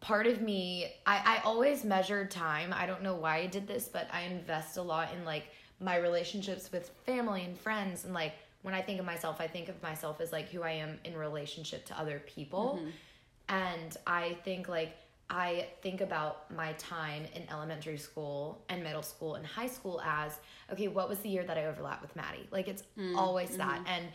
part 0.00 0.28
of 0.28 0.40
me 0.40 0.86
I, 1.06 1.38
I 1.38 1.42
always 1.44 1.82
measured 1.82 2.30
time. 2.30 2.72
I 2.72 2.86
don't 2.86 3.02
know 3.02 3.16
why 3.16 3.38
I 3.38 3.46
did 3.46 3.66
this, 3.66 3.88
but 3.88 4.06
I 4.12 4.22
invest 4.22 4.76
a 4.76 4.82
lot 4.82 5.08
in 5.12 5.24
like 5.24 5.48
my 5.80 5.96
relationships 5.96 6.70
with 6.70 6.90
family 7.04 7.42
and 7.42 7.58
friends 7.58 8.04
and 8.04 8.14
like 8.14 8.34
when 8.64 8.72
I 8.72 8.80
think 8.80 8.98
of 8.98 9.04
myself, 9.04 9.42
I 9.42 9.46
think 9.46 9.68
of 9.68 9.80
myself 9.82 10.22
as 10.22 10.32
like 10.32 10.48
who 10.48 10.62
I 10.62 10.70
am 10.70 10.98
in 11.04 11.14
relationship 11.14 11.84
to 11.84 11.98
other 12.00 12.22
people. 12.24 12.78
Mm-hmm. 12.80 12.88
And 13.50 13.96
I 14.06 14.38
think 14.42 14.70
like 14.70 14.96
I 15.28 15.66
think 15.82 16.00
about 16.00 16.50
my 16.50 16.72
time 16.72 17.24
in 17.34 17.42
elementary 17.50 17.98
school 17.98 18.62
and 18.70 18.82
middle 18.82 19.02
school 19.02 19.34
and 19.34 19.44
high 19.44 19.66
school 19.66 20.00
as 20.02 20.38
okay, 20.72 20.88
what 20.88 21.10
was 21.10 21.18
the 21.18 21.28
year 21.28 21.44
that 21.44 21.58
I 21.58 21.66
overlapped 21.66 22.00
with 22.00 22.16
Maddie? 22.16 22.48
Like 22.50 22.66
it's 22.66 22.84
mm-hmm. 22.98 23.18
always 23.18 23.50
mm-hmm. 23.50 23.58
that. 23.58 23.84
And 23.86 24.06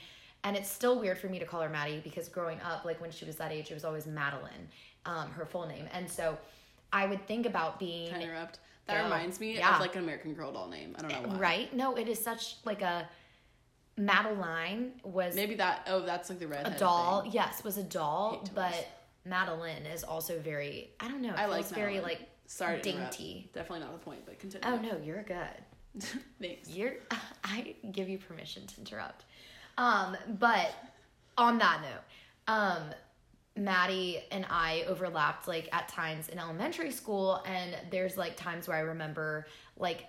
and 0.43 0.57
it's 0.57 0.71
still 0.71 0.99
weird 0.99 1.19
for 1.19 1.27
me 1.27 1.38
to 1.38 1.45
call 1.45 1.62
her 1.62 1.69
Maddie 1.69 2.01
because 2.03 2.27
growing 2.27 2.59
up, 2.62 2.85
like 2.85 2.99
when 2.99 3.12
she 3.12 3.25
was 3.25 3.35
that 3.35 3.51
age, 3.51 3.69
it 3.69 3.75
was 3.75 3.85
always 3.85 4.07
Madeline, 4.07 4.67
um, 5.05 5.29
her 5.29 5.45
full 5.45 5.67
name. 5.67 5.85
And 5.93 6.09
so 6.09 6.35
I 6.91 7.05
would 7.05 7.23
think 7.27 7.45
about 7.45 7.77
being 7.77 8.09
Can 8.09 8.21
I 8.21 8.23
interrupt 8.23 8.57
that 8.88 9.03
reminds 9.03 9.39
me 9.39 9.57
Yeah. 9.57 9.75
of 9.75 9.81
like 9.81 9.95
an 9.95 10.01
American 10.03 10.33
Girl 10.33 10.51
doll 10.51 10.67
name 10.67 10.95
I 10.97 11.01
don't 11.03 11.12
know 11.12 11.29
eh, 11.29 11.33
why 11.33 11.39
right. 11.39 11.73
No, 11.73 11.95
it 11.95 12.07
is 12.07 12.17
such 12.17 12.55
like 12.65 12.81
a 12.81 13.07
Madeline 13.99 14.93
was 15.03 15.35
Maybe 15.35 15.55
that. 15.55 15.85
Oh, 15.88 16.05
that's 16.05 16.29
like 16.29 16.39
the 16.39 16.47
red. 16.47 16.65
a 16.65 16.79
doll. 16.79 17.27
Yes, 17.29 17.65
was 17.65 17.77
a 17.77 17.83
doll, 17.83 18.47
but 18.55 18.88
Madeline 19.25 19.85
is 19.85 20.05
also 20.05 20.39
very. 20.39 20.91
I 21.01 21.09
don't 21.09 21.21
know. 21.21 21.33
I 21.35 21.47
like 21.47 21.65
very 21.67 21.95
Madeline. 21.95 22.03
like 22.12 22.29
Sorry, 22.45 22.81
dainty. 22.81 23.49
Definitely 23.53 23.81
not 23.81 23.91
the 23.91 23.99
point, 23.99 24.21
but 24.25 24.39
continue. 24.39 24.65
Oh 24.65 24.77
no, 24.77 24.97
you're 25.03 25.23
good. 25.23 26.01
Thanks. 26.41 26.69
You're. 26.69 26.93
I 27.43 27.75
give 27.91 28.07
you 28.07 28.17
permission 28.17 28.65
to 28.67 28.79
interrupt. 28.79 29.25
Um, 29.77 30.15
but 30.39 30.73
on 31.38 31.57
that 31.57 31.81
note, 31.81 32.53
um, 32.53 32.83
Maddie 33.57 34.23
and 34.31 34.45
I 34.49 34.85
overlapped 34.88 35.45
like 35.45 35.67
at 35.73 35.89
times 35.89 36.29
in 36.29 36.39
elementary 36.39 36.91
school, 36.91 37.43
and 37.45 37.75
there's 37.91 38.15
like 38.17 38.38
times 38.38 38.69
where 38.69 38.77
I 38.77 38.81
remember 38.81 39.45
like 39.75 40.05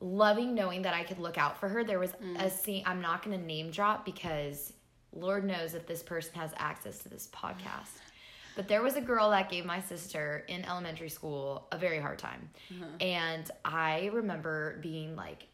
loving 0.00 0.54
knowing 0.54 0.82
that 0.82 0.94
I 0.94 1.04
could 1.04 1.18
look 1.18 1.38
out 1.38 1.58
for 1.58 1.68
her. 1.68 1.84
There 1.84 1.98
was 1.98 2.12
a 2.12 2.44
mm. 2.44 2.50
scene. 2.50 2.82
I'm 2.86 3.00
not 3.00 3.22
going 3.22 3.38
to 3.38 3.44
name 3.44 3.70
drop 3.70 4.04
because 4.04 4.72
Lord 5.12 5.44
knows 5.44 5.74
if 5.74 5.86
this 5.86 6.02
person 6.02 6.34
has 6.34 6.50
access 6.56 6.98
to 7.00 7.08
this 7.08 7.28
podcast. 7.34 7.98
But 8.54 8.68
there 8.68 8.82
was 8.82 8.96
a 8.96 9.02
girl 9.02 9.30
that 9.30 9.50
gave 9.50 9.66
my 9.66 9.80
sister 9.80 10.44
in 10.48 10.64
elementary 10.64 11.10
school 11.10 11.68
a 11.72 11.78
very 11.78 12.00
hard 12.00 12.18
time. 12.18 12.48
Uh-huh. 12.70 12.86
And 13.00 13.50
I 13.64 14.10
remember 14.14 14.78
being 14.80 15.14
like 15.14 15.46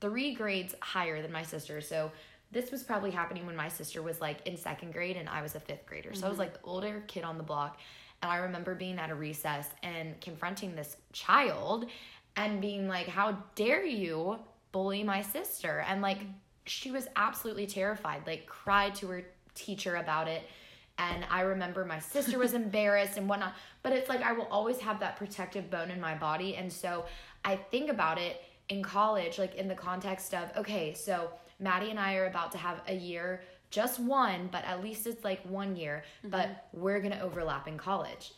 three 0.00 0.34
grades 0.34 0.74
higher 0.80 1.20
than 1.20 1.32
my 1.32 1.42
sister. 1.42 1.80
So 1.80 2.12
this 2.52 2.70
was 2.70 2.84
probably 2.84 3.10
happening 3.10 3.44
when 3.44 3.56
my 3.56 3.68
sister 3.68 4.02
was 4.02 4.20
like 4.20 4.46
in 4.46 4.56
second 4.56 4.92
grade 4.92 5.16
and 5.16 5.28
I 5.28 5.42
was 5.42 5.56
a 5.56 5.60
fifth 5.60 5.84
grader. 5.84 6.14
So 6.14 6.26
I 6.26 6.28
was 6.28 6.38
mm-hmm. 6.38 6.42
like 6.42 6.54
the 6.54 6.60
older 6.68 7.02
kid 7.08 7.24
on 7.24 7.38
the 7.38 7.44
block. 7.44 7.78
And 8.22 8.30
I 8.30 8.36
remember 8.36 8.74
being 8.74 8.98
at 8.98 9.10
a 9.10 9.14
recess 9.14 9.68
and 9.82 10.20
confronting 10.20 10.74
this 10.74 10.96
child 11.12 11.86
and 12.38 12.60
being 12.60 12.88
like, 12.88 13.08
How 13.08 13.36
dare 13.54 13.84
you 13.84 14.38
bully 14.72 15.02
my 15.02 15.20
sister? 15.20 15.84
And 15.86 16.00
like, 16.00 16.20
she 16.64 16.90
was 16.90 17.08
absolutely 17.16 17.66
terrified, 17.66 18.22
like, 18.26 18.46
cried 18.46 18.94
to 18.96 19.08
her 19.08 19.24
teacher 19.54 19.96
about 19.96 20.28
it. 20.28 20.44
And 20.98 21.24
I 21.30 21.42
remember 21.42 21.84
my 21.84 21.98
sister 21.98 22.38
was 22.38 22.54
embarrassed 22.64 23.18
and 23.18 23.28
whatnot. 23.28 23.54
But 23.82 23.92
it's 23.92 24.08
like 24.08 24.22
I 24.22 24.32
will 24.32 24.48
always 24.50 24.78
have 24.78 25.00
that 25.00 25.16
protective 25.16 25.70
bone 25.70 25.90
in 25.90 26.00
my 26.00 26.14
body. 26.14 26.56
And 26.56 26.72
so 26.72 27.04
I 27.44 27.56
think 27.56 27.90
about 27.90 28.18
it 28.18 28.42
in 28.68 28.82
college, 28.82 29.38
like 29.38 29.54
in 29.56 29.68
the 29.68 29.74
context 29.74 30.34
of, 30.34 30.50
okay, 30.56 30.94
so 30.94 31.30
Maddie 31.58 31.90
and 31.90 31.98
I 31.98 32.16
are 32.16 32.26
about 32.26 32.52
to 32.52 32.58
have 32.58 32.82
a 32.86 32.94
year, 32.94 33.42
just 33.70 33.98
one, 33.98 34.48
but 34.52 34.64
at 34.64 34.82
least 34.82 35.06
it's 35.06 35.24
like 35.24 35.42
one 35.44 35.74
year, 35.74 36.04
mm-hmm. 36.18 36.30
but 36.30 36.66
we're 36.72 37.00
to 37.00 37.20
overlap 37.20 37.66
in 37.66 37.78
college. 37.78 38.32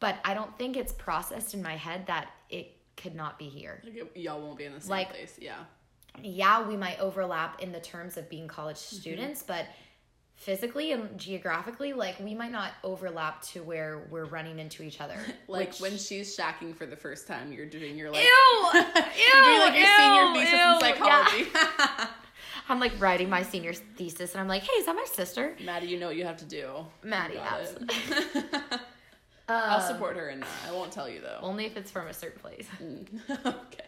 But 0.00 0.16
I 0.24 0.34
don't 0.34 0.56
think 0.58 0.76
it's 0.76 0.92
processed 0.92 1.54
in 1.54 1.62
my 1.62 1.76
head 1.76 2.06
that 2.06 2.28
it 2.50 2.72
could 2.96 3.14
not 3.14 3.38
be 3.38 3.48
here. 3.48 3.82
Like, 3.84 4.12
y'all 4.16 4.40
won't 4.40 4.56
be 4.58 4.64
in 4.64 4.72
the 4.74 4.80
same 4.80 4.90
Like- 4.90 5.10
place. 5.10 5.38
Yeah. 5.40 5.56
Yeah, 6.22 6.66
we 6.66 6.76
might 6.76 7.00
overlap 7.00 7.60
in 7.60 7.72
the 7.72 7.80
terms 7.80 8.16
of 8.16 8.28
being 8.30 8.46
college 8.46 8.76
Mm-hmm. 8.76 8.96
students, 8.96 9.42
but 9.42 9.66
physically 10.36 10.92
and 10.92 11.18
geographically, 11.18 11.92
like 11.92 12.18
we 12.20 12.34
might 12.34 12.52
not 12.52 12.72
overlap 12.84 13.42
to 13.42 13.62
where 13.64 14.06
we're 14.10 14.24
running 14.26 14.58
into 14.60 14.82
each 14.84 15.00
other. 15.00 15.16
Like 15.48 15.70
which- 15.70 15.80
when 15.80 15.96
she's 15.98 16.36
shacking 16.36 16.74
for 16.76 16.86
the 16.86 16.96
first 16.96 17.26
time, 17.26 17.52
you're 17.52 17.66
doing 17.66 17.96
your 17.98 18.10
like 18.10 18.22
Ew! 18.22 18.70
you're 18.74 19.44
doing 19.44 19.60
like 19.60 19.76
your 19.78 19.96
senior 19.98 20.22
ew, 20.22 20.34
thesis 20.34 20.52
ew, 20.52 20.58
in 20.58 20.60
yeah. 20.60 20.78
psychology. 20.78 21.46
I'm 22.68 22.80
like 22.80 22.92
writing 23.00 23.28
my 23.28 23.42
senior 23.42 23.72
thesis, 23.74 24.32
and 24.32 24.40
I'm 24.40 24.48
like, 24.48 24.62
"Hey, 24.62 24.72
is 24.78 24.86
that 24.86 24.94
my 24.96 25.04
sister?" 25.12 25.54
Maddie, 25.64 25.88
you 25.88 25.98
know 26.00 26.06
what 26.06 26.16
you 26.16 26.24
have 26.24 26.38
to 26.38 26.46
do. 26.46 26.86
Maddie, 27.02 27.34
You 27.34 27.40
absolutely. 29.48 29.70
I'll 29.74 29.80
Um, 29.80 29.94
support 29.94 30.16
her 30.16 30.28
in 30.30 30.40
that. 30.40 30.48
I 30.68 30.72
won't 30.72 30.92
tell 30.92 31.08
you 31.08 31.20
though. 31.20 31.38
Only 31.42 31.66
if 31.66 31.76
it's 31.76 31.90
from 31.90 32.06
a 32.08 32.14
certain 32.14 32.40
place. 32.40 32.66
okay. 33.46 33.84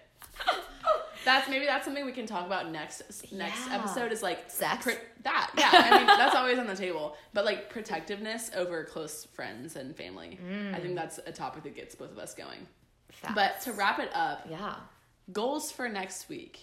That's 1.25 1.49
maybe 1.49 1.65
that's 1.67 1.85
something 1.85 2.07
we 2.07 2.13
can 2.13 2.27
talk 2.27 2.47
about 2.47 2.71
next 2.71 3.03
next 3.33 3.67
Yeah. 3.67 3.75
episode 3.79 4.13
is 4.13 4.23
like 4.23 4.49
Sex? 4.49 4.87
that 5.25 5.51
yeah 5.59 5.71
I 5.73 5.99
mean 5.99 6.07
that's 6.07 6.37
always 6.37 6.57
on 6.59 6.69
the 6.69 6.77
table 6.77 7.17
but 7.35 7.45
like 7.45 7.69
protectiveness 7.69 8.53
over 8.55 8.85
close 8.85 9.25
friends 9.25 9.75
and 9.75 9.97
family 9.97 10.39
I 10.73 10.79
think 10.79 10.95
that's 10.95 11.19
a 11.27 11.33
topic 11.33 11.65
that 11.65 11.75
gets 11.75 11.97
both 11.97 12.13
of 12.13 12.19
us 12.19 12.33
going 12.35 12.65
Facts. 13.11 13.35
but 13.35 13.61
to 13.63 13.73
wrap 13.73 13.99
it 13.99 14.11
up 14.15 14.47
yeah, 14.49 14.77
goals 15.33 15.73
for 15.73 15.89
next 15.89 16.29
week 16.29 16.61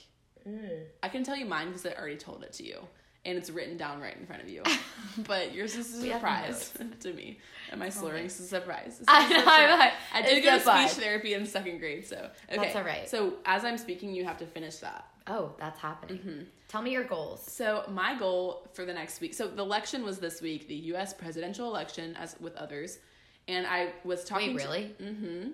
I 1.01 1.09
can 1.09 1.25
tell 1.25 1.35
you 1.35 1.45
mine 1.45 1.67
because 1.67 1.85
I 1.85 1.91
already 1.99 2.15
told 2.15 2.43
it 2.43 2.53
to 2.53 2.63
you 2.65 2.79
and 3.25 3.37
it's 3.37 3.49
written 3.49 3.77
down 3.77 4.01
right 4.01 4.17
in 4.17 4.25
front 4.25 4.41
of 4.41 4.49
you 4.49 4.63
but 5.27 5.53
yours 5.53 5.75
is 5.75 5.93
a 5.95 6.01
surprise 6.01 6.73
to 6.99 7.13
me 7.13 7.39
and 7.71 7.79
my 7.79 7.89
slurring 7.89 8.25
is 8.25 8.39
a 8.39 8.43
surprise 8.43 9.01
I 9.07 9.29
know, 9.29 9.39
surprise. 9.39 9.59
I 9.59 9.65
know. 9.65 9.91
I 10.13 10.21
did 10.21 10.43
go 10.43 10.57
to 10.57 10.59
speech 10.59 11.03
therapy 11.03 11.33
in 11.33 11.45
second 11.45 11.79
grade, 11.79 12.05
so 12.05 12.29
okay. 12.49 12.57
That's 12.57 12.75
all 12.75 12.83
right. 12.83 13.09
So 13.09 13.33
as 13.45 13.63
I'm 13.65 13.77
speaking, 13.77 14.13
you 14.13 14.25
have 14.25 14.37
to 14.37 14.45
finish 14.45 14.77
that. 14.77 15.07
Oh, 15.27 15.53
that's 15.57 15.79
happening. 15.79 16.17
Mm-hmm. 16.17 16.41
Tell 16.67 16.81
me 16.81 16.91
your 16.91 17.03
goals. 17.03 17.43
So 17.43 17.83
my 17.89 18.17
goal 18.17 18.67
for 18.73 18.85
the 18.85 18.93
next 18.93 19.21
week. 19.21 19.33
So 19.33 19.47
the 19.47 19.61
election 19.61 20.03
was 20.03 20.19
this 20.19 20.41
week, 20.41 20.67
the 20.67 20.75
U.S. 20.75 21.13
presidential 21.13 21.67
election, 21.69 22.15
as 22.19 22.35
with 22.39 22.55
others, 22.55 22.99
and 23.47 23.65
I 23.65 23.89
was 24.03 24.23
talking. 24.23 24.55
Wait, 24.55 24.65
really? 24.65 24.95
hmm 24.99 25.51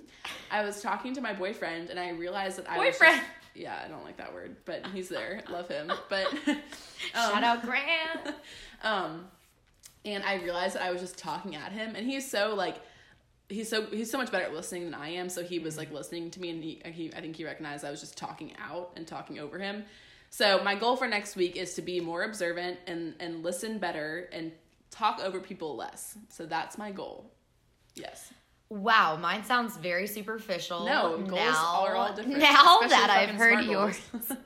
I 0.51 0.63
was 0.63 0.81
talking 0.81 1.13
to 1.15 1.21
my 1.21 1.33
boyfriend, 1.33 1.89
and 1.89 1.99
I 1.99 2.09
realized 2.11 2.57
that 2.57 2.69
I 2.69 2.77
was. 2.77 2.97
Boyfriend. 2.97 3.21
Yeah, 3.59 3.81
I 3.83 3.87
don't 3.89 4.03
like 4.03 4.17
that 4.17 4.33
word, 4.33 4.55
but 4.65 4.85
he's 4.93 5.09
there. 5.09 5.43
Love 5.49 5.67
him, 5.67 5.91
but. 6.09 6.27
Shout 7.13 7.43
out 7.43 7.63
Grant. 7.63 8.35
Um, 8.81 9.25
and 10.05 10.23
I 10.23 10.35
realized 10.35 10.75
that 10.75 10.83
I 10.83 10.91
was 10.91 11.01
just 11.01 11.17
talking 11.17 11.53
at 11.53 11.73
him, 11.73 11.95
and 11.95 12.07
he's 12.07 12.31
so 12.31 12.55
like, 12.55 12.77
he's 13.49 13.67
so 13.67 13.87
he's 13.87 14.09
so 14.09 14.17
much 14.17 14.31
better 14.31 14.45
at 14.45 14.53
listening 14.53 14.85
than 14.85 14.93
I 14.93 15.09
am. 15.09 15.27
So 15.27 15.43
he 15.43 15.59
was 15.59 15.77
like 15.77 15.91
listening 15.91 16.31
to 16.31 16.39
me, 16.39 16.49
and 16.49 16.63
he, 16.63 16.81
he 16.85 17.11
I 17.13 17.19
think 17.19 17.35
he 17.35 17.43
recognized 17.43 17.83
I 17.83 17.91
was 17.91 17.99
just 17.99 18.17
talking 18.17 18.53
out 18.57 18.91
and 18.95 19.05
talking 19.05 19.37
over 19.37 19.59
him. 19.59 19.83
So 20.29 20.63
my 20.63 20.75
goal 20.75 20.95
for 20.95 21.09
next 21.09 21.35
week 21.35 21.57
is 21.57 21.73
to 21.73 21.81
be 21.81 21.99
more 21.99 22.23
observant 22.23 22.79
and 22.87 23.15
and 23.19 23.43
listen 23.43 23.79
better 23.79 24.29
and 24.31 24.53
talk 24.91 25.19
over 25.21 25.41
people 25.41 25.75
less. 25.75 26.17
So 26.29 26.45
that's 26.45 26.77
my 26.77 26.91
goal. 26.91 27.29
Yes. 27.95 28.31
Wow, 28.69 29.17
mine 29.17 29.43
sounds 29.43 29.77
very 29.77 30.05
superficial. 30.05 30.85
No, 30.85 31.17
goals 31.17 31.31
now, 31.31 31.85
are 31.85 31.95
all 31.95 32.13
different. 32.13 32.37
Now 32.39 32.79
that 32.81 33.09
I've 33.09 33.35
heard 33.35 33.65
yours, 33.65 33.99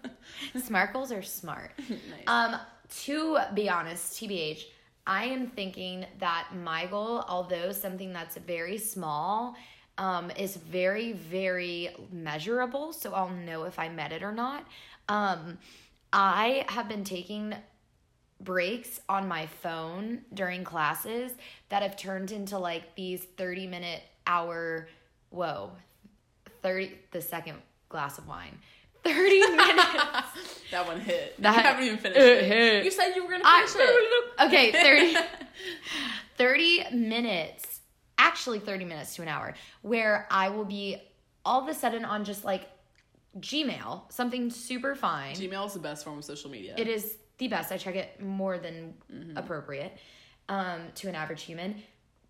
smart 0.63 0.93
goals 0.93 1.11
are 1.11 1.21
smart. 1.21 1.71
nice. 1.89 1.99
Um, 2.27 2.55
to 3.01 3.39
be 3.53 3.69
honest, 3.69 4.13
TBH, 4.13 4.63
I 5.05 5.25
am 5.25 5.47
thinking 5.47 6.05
that 6.19 6.47
my 6.55 6.85
goal, 6.85 7.25
although 7.27 7.73
something 7.73 8.13
that's 8.13 8.37
very 8.37 8.77
small, 8.77 9.55
um, 9.97 10.31
is 10.31 10.55
very, 10.55 11.11
very 11.11 11.89
measurable. 12.09 12.93
So 12.93 13.13
I'll 13.13 13.29
know 13.29 13.63
if 13.63 13.77
I 13.77 13.89
met 13.89 14.13
it 14.13 14.23
or 14.23 14.31
not. 14.31 14.65
Um, 15.09 15.57
I 16.13 16.65
have 16.69 16.87
been 16.87 17.03
taking 17.03 17.53
breaks 18.39 19.01
on 19.09 19.27
my 19.27 19.47
phone 19.47 20.21
during 20.33 20.63
classes 20.63 21.31
that 21.69 21.81
have 21.81 21.97
turned 21.97 22.31
into 22.31 22.57
like 22.57 22.95
these 22.95 23.23
30 23.23 23.67
minute 23.67 24.01
hour 24.27 24.87
whoa 25.29 25.71
30 26.61 26.91
the 27.11 27.21
second 27.21 27.57
glass 27.89 28.17
of 28.17 28.27
wine 28.27 28.57
30 29.03 29.39
minutes 29.55 30.61
that 30.71 30.87
one 30.87 30.99
hit. 31.01 31.39
That- 31.41 31.55
you 31.57 31.61
haven't 31.61 31.83
even 31.83 31.97
finished 31.97 32.19
it 32.21 32.37
it. 32.37 32.43
hit. 32.45 32.85
You 32.85 32.91
said 32.91 33.13
you 33.15 33.23
were 33.25 33.31
gonna 33.31 33.43
I- 33.45 33.65
finish 33.67 33.89
it. 33.89 34.41
okay 34.47 34.71
30 34.71 35.27
30 36.37 36.95
minutes 36.95 37.81
actually 38.17 38.59
30 38.59 38.85
minutes 38.85 39.15
to 39.15 39.21
an 39.21 39.27
hour 39.27 39.53
where 39.81 40.27
i 40.31 40.49
will 40.49 40.65
be 40.65 40.97
all 41.45 41.61
of 41.61 41.67
a 41.67 41.73
sudden 41.73 42.05
on 42.05 42.23
just 42.23 42.43
like 42.45 42.69
gmail 43.39 44.11
something 44.11 44.49
super 44.49 44.95
fine 44.95 45.35
Gmail 45.35 45.65
is 45.65 45.73
the 45.73 45.79
best 45.79 46.03
form 46.03 46.17
of 46.19 46.23
social 46.25 46.49
media. 46.49 46.75
it 46.77 46.87
is 46.87 47.15
the 47.39 47.47
best 47.47 47.71
i 47.71 47.77
check 47.77 47.95
it 47.95 48.21
more 48.21 48.57
than 48.57 48.93
Mm-hmm. 49.11 49.37
appropriate 49.37 49.97
um, 50.49 50.81
to 50.95 51.07
an 51.09 51.15
average 51.15 51.43
human 51.43 51.75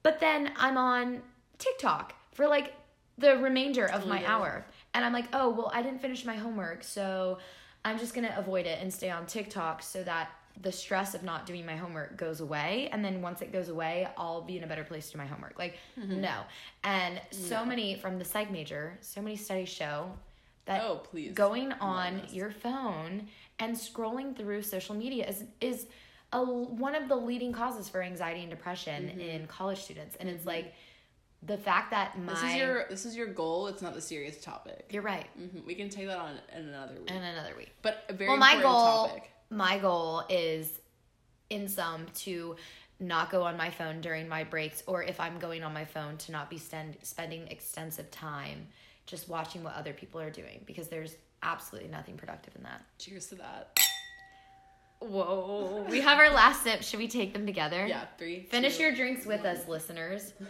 but 0.01 0.19
then 0.19 0.51
i'm 0.58 0.77
on 0.77 1.21
tiktok 1.63 2.13
for 2.34 2.47
like 2.47 2.73
the 3.17 3.38
remainder 3.38 3.86
of 3.86 4.08
my 4.08 4.26
hour. 4.26 4.65
And 4.93 5.04
i'm 5.06 5.13
like 5.13 5.28
oh 5.34 5.49
well 5.49 5.71
i 5.73 5.82
didn't 5.82 6.02
finish 6.02 6.26
my 6.26 6.36
homework 6.36 6.84
so 6.84 7.38
i'm 7.86 7.97
just 7.99 8.13
gonna 8.15 8.34
avoid 8.38 8.65
it 8.65 8.80
and 8.82 8.91
stay 8.93 9.10
on 9.10 9.26
tiktok 9.26 9.82
so 9.82 10.04
that 10.04 10.30
the 10.62 10.71
stress 10.71 11.15
of 11.15 11.23
not 11.23 11.47
doing 11.47 11.65
my 11.65 11.76
homework 11.76 12.15
goes 12.15 12.39
away. 12.39 12.88
And 12.91 13.04
then 13.04 13.23
once 13.23 13.41
it 13.41 13.52
goes 13.52 13.69
away 13.69 14.08
i'll 14.17 14.41
be 14.41 14.56
in 14.58 14.63
a 14.63 14.67
better 14.67 14.84
place 14.84 15.08
to 15.08 15.12
do 15.13 15.17
my 15.17 15.26
homework. 15.26 15.58
Like 15.58 15.76
Mm-hmm. 15.99 16.21
no. 16.21 16.36
And 16.84 17.19
so 17.32 17.65
many 17.65 17.95
from 17.95 18.19
the 18.19 18.26
psych 18.26 18.52
major 18.52 18.97
so 19.02 19.21
many 19.21 19.36
studies 19.36 19.69
show 19.69 20.12
that 20.65 20.82
Oh, 20.84 20.97
please. 21.10 21.34
going 21.34 21.71
on 21.73 22.21
your 22.32 22.52
phone 22.52 23.28
and 23.60 23.76
scrolling 23.76 24.36
through 24.38 24.62
social 24.62 24.95
media 24.95 25.28
is 25.28 25.43
is 25.60 25.88
a, 26.32 26.43
one 26.43 26.95
of 26.95 27.08
the 27.10 27.15
leading 27.15 27.52
causes 27.52 27.88
for 27.89 28.02
anxiety 28.02 28.41
and 28.41 28.49
depression 28.49 29.10
in 29.19 29.45
college 29.47 29.82
students. 29.84 30.15
And 30.19 30.28
it's 30.30 30.45
like 30.47 30.73
the 31.45 31.58
fact 31.58 31.91
that 31.91 32.17
my 32.19 32.34
This 32.34 32.43
is 32.43 32.56
your 32.56 32.86
this 32.89 33.06
is 33.06 33.15
your 33.15 33.27
goal. 33.27 33.67
It's 33.67 33.82
not 33.82 33.93
the 33.93 34.01
serious 34.01 34.41
topic. 34.41 34.89
you're 34.91 35.01
right 35.03 35.27
hmm 35.38 35.60
We 35.65 35.75
can 35.75 35.89
take 35.89 36.08
that 36.08 36.17
on 36.17 36.36
in 36.58 36.67
another 36.69 36.93
week. 36.99 37.10
in 37.12 37.17
another 37.23 37.53
week 37.58 37.71
but 37.82 38.03
a 38.10 38.13
very 38.13 38.29
well 38.29 38.38
my 38.38 38.62
goal 38.62 39.08
topic. 39.08 39.32
my 39.49 39.77
goal 39.77 40.23
is 40.29 40.79
in 41.49 41.67
sum 41.67 42.06
to 42.15 42.56
not 42.99 43.29
go 43.32 43.43
on 43.43 43.58
my 43.58 43.69
phone 43.69 43.99
during 44.01 44.27
my 44.29 44.43
breaks 44.45 44.82
or 44.88 45.03
if 45.03 45.19
i'm 45.19 45.38
going 45.39 45.63
on 45.63 45.73
my 45.73 45.84
phone 45.84 46.15
to 46.17 46.32
not 46.32 46.49
be 46.49 46.58
spend, 46.58 46.95
spending 47.03 47.47
extensive 47.49 48.10
time 48.12 48.65
just 49.06 49.27
watching 49.27 49.62
what 49.63 49.73
other 49.75 49.91
people 49.91 50.21
are 50.21 50.29
doing 50.29 50.62
because 50.65 50.88
there's 50.88 51.15
absolutely 51.41 51.89
nothing 51.89 52.15
productive 52.15 52.56
in 52.56 52.63
that 52.63 52.82
Cheers 52.99 53.27
to 53.27 53.36
that. 53.36 53.77
Whoa. 54.99 55.86
We 55.89 55.99
have 55.99 56.17
our 56.17 56.29
last 56.29 56.63
sip. 56.63 56.82
Should 56.82 56.99
we 56.99 57.10
take 57.10 57.34
them 57.34 57.45
together? 57.45 57.86
Yeah, 57.86 58.06
three. 58.17 58.43
Finish 58.49 58.77
two- 58.77 58.84
your 58.84 58.95
drinks 58.95 59.25
with 59.25 59.43
us, 59.43 59.67
listeners. 59.67 60.32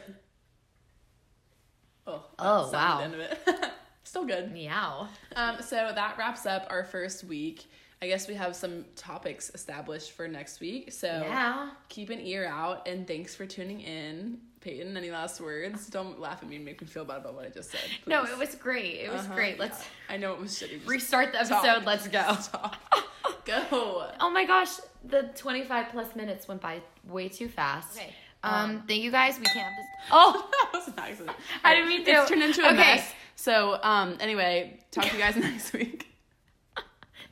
Oh, 2.08 2.24
Oh, 2.40 2.70
wow. 2.72 2.98
the 2.98 3.04
end 3.04 3.14
of 3.16 3.20
it. 3.22 3.40
Still 4.04 4.26
good. 4.26 4.52
Meow. 4.52 5.08
Um, 5.36 5.62
so 5.62 5.92
that 5.96 6.18
wraps 6.18 6.46
up 6.46 6.68
our 6.70 6.84
first 6.84 7.24
week. 7.24 7.66
I 8.02 8.08
guess 8.08 8.28
we 8.28 8.34
have 8.34 8.56
some 8.56 8.84
topics 8.98 9.50
established 9.56 10.12
for 10.12 10.28
next 10.28 10.60
week. 10.60 10.92
So 10.92 11.08
Yeah. 11.08 11.70
keep 11.88 12.10
an 12.10 12.20
ear 12.20 12.46
out 12.46 12.88
and 12.88 13.08
thanks 13.08 13.34
for 13.34 13.46
tuning 13.46 13.80
in. 13.82 14.40
Peyton, 14.60 14.96
any 14.96 15.10
last 15.12 15.42
words? 15.42 15.88
Don't 15.88 16.20
laugh 16.20 16.42
at 16.42 16.48
me 16.50 16.56
and 16.58 16.64
make 16.66 16.82
me 16.82 16.88
feel 16.88 17.04
bad 17.06 17.18
about 17.18 17.34
what 17.34 17.46
I 17.46 17.50
just 17.50 17.72
said. 17.72 17.82
No, 18.06 18.24
it 18.24 18.38
was 18.38 18.56
great. 18.56 18.96
It 19.02 19.12
was 19.12 19.22
Uh-huh, 19.26 19.36
great. 19.36 19.60
Let's 19.60 19.84
I 20.10 20.18
know 20.18 20.34
it 20.34 20.40
was 20.40 20.52
shitty. 20.52 20.78
Just 20.80 20.88
restart 20.88 21.32
the 21.34 21.40
talk. 21.40 21.64
episode. 21.66 21.86
Let's 21.86 22.08
go. 22.08 22.34
Stop. 22.40 22.76
Go. 23.46 24.08
Oh 24.22 24.30
my 24.32 24.46
gosh, 24.46 24.70
the 25.04 25.24
25 25.36 25.90
plus 25.90 26.16
minutes 26.16 26.48
went 26.48 26.62
by 26.62 26.82
way 27.06 27.28
too 27.28 27.50
fast. 27.50 27.98
Okay. 27.98 28.14
Um, 28.44 28.84
thank 28.88 29.02
you 29.04 29.12
guys. 29.12 29.40
We 29.40 29.46
can't. 29.46 29.74
Oh, 30.12 30.50
that 30.74 30.80
was 30.80 30.88
an 30.88 30.94
accident. 30.98 31.38
I 31.64 31.74
didn't 31.76 31.90
mean 31.90 32.06
to. 32.06 32.12
It's 32.12 32.30
turned 32.30 32.44
into 32.44 32.62
a 32.64 32.68
Okay. 32.68 32.78
mess. 32.78 33.12
So, 33.36 33.80
um, 33.84 34.18
anyway, 34.20 34.80
talk 34.92 35.06
to 35.06 35.14
you 35.14 35.20
guys 35.20 35.36
next 35.38 35.74
week. 35.74 36.08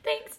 thanks. 0.04 0.38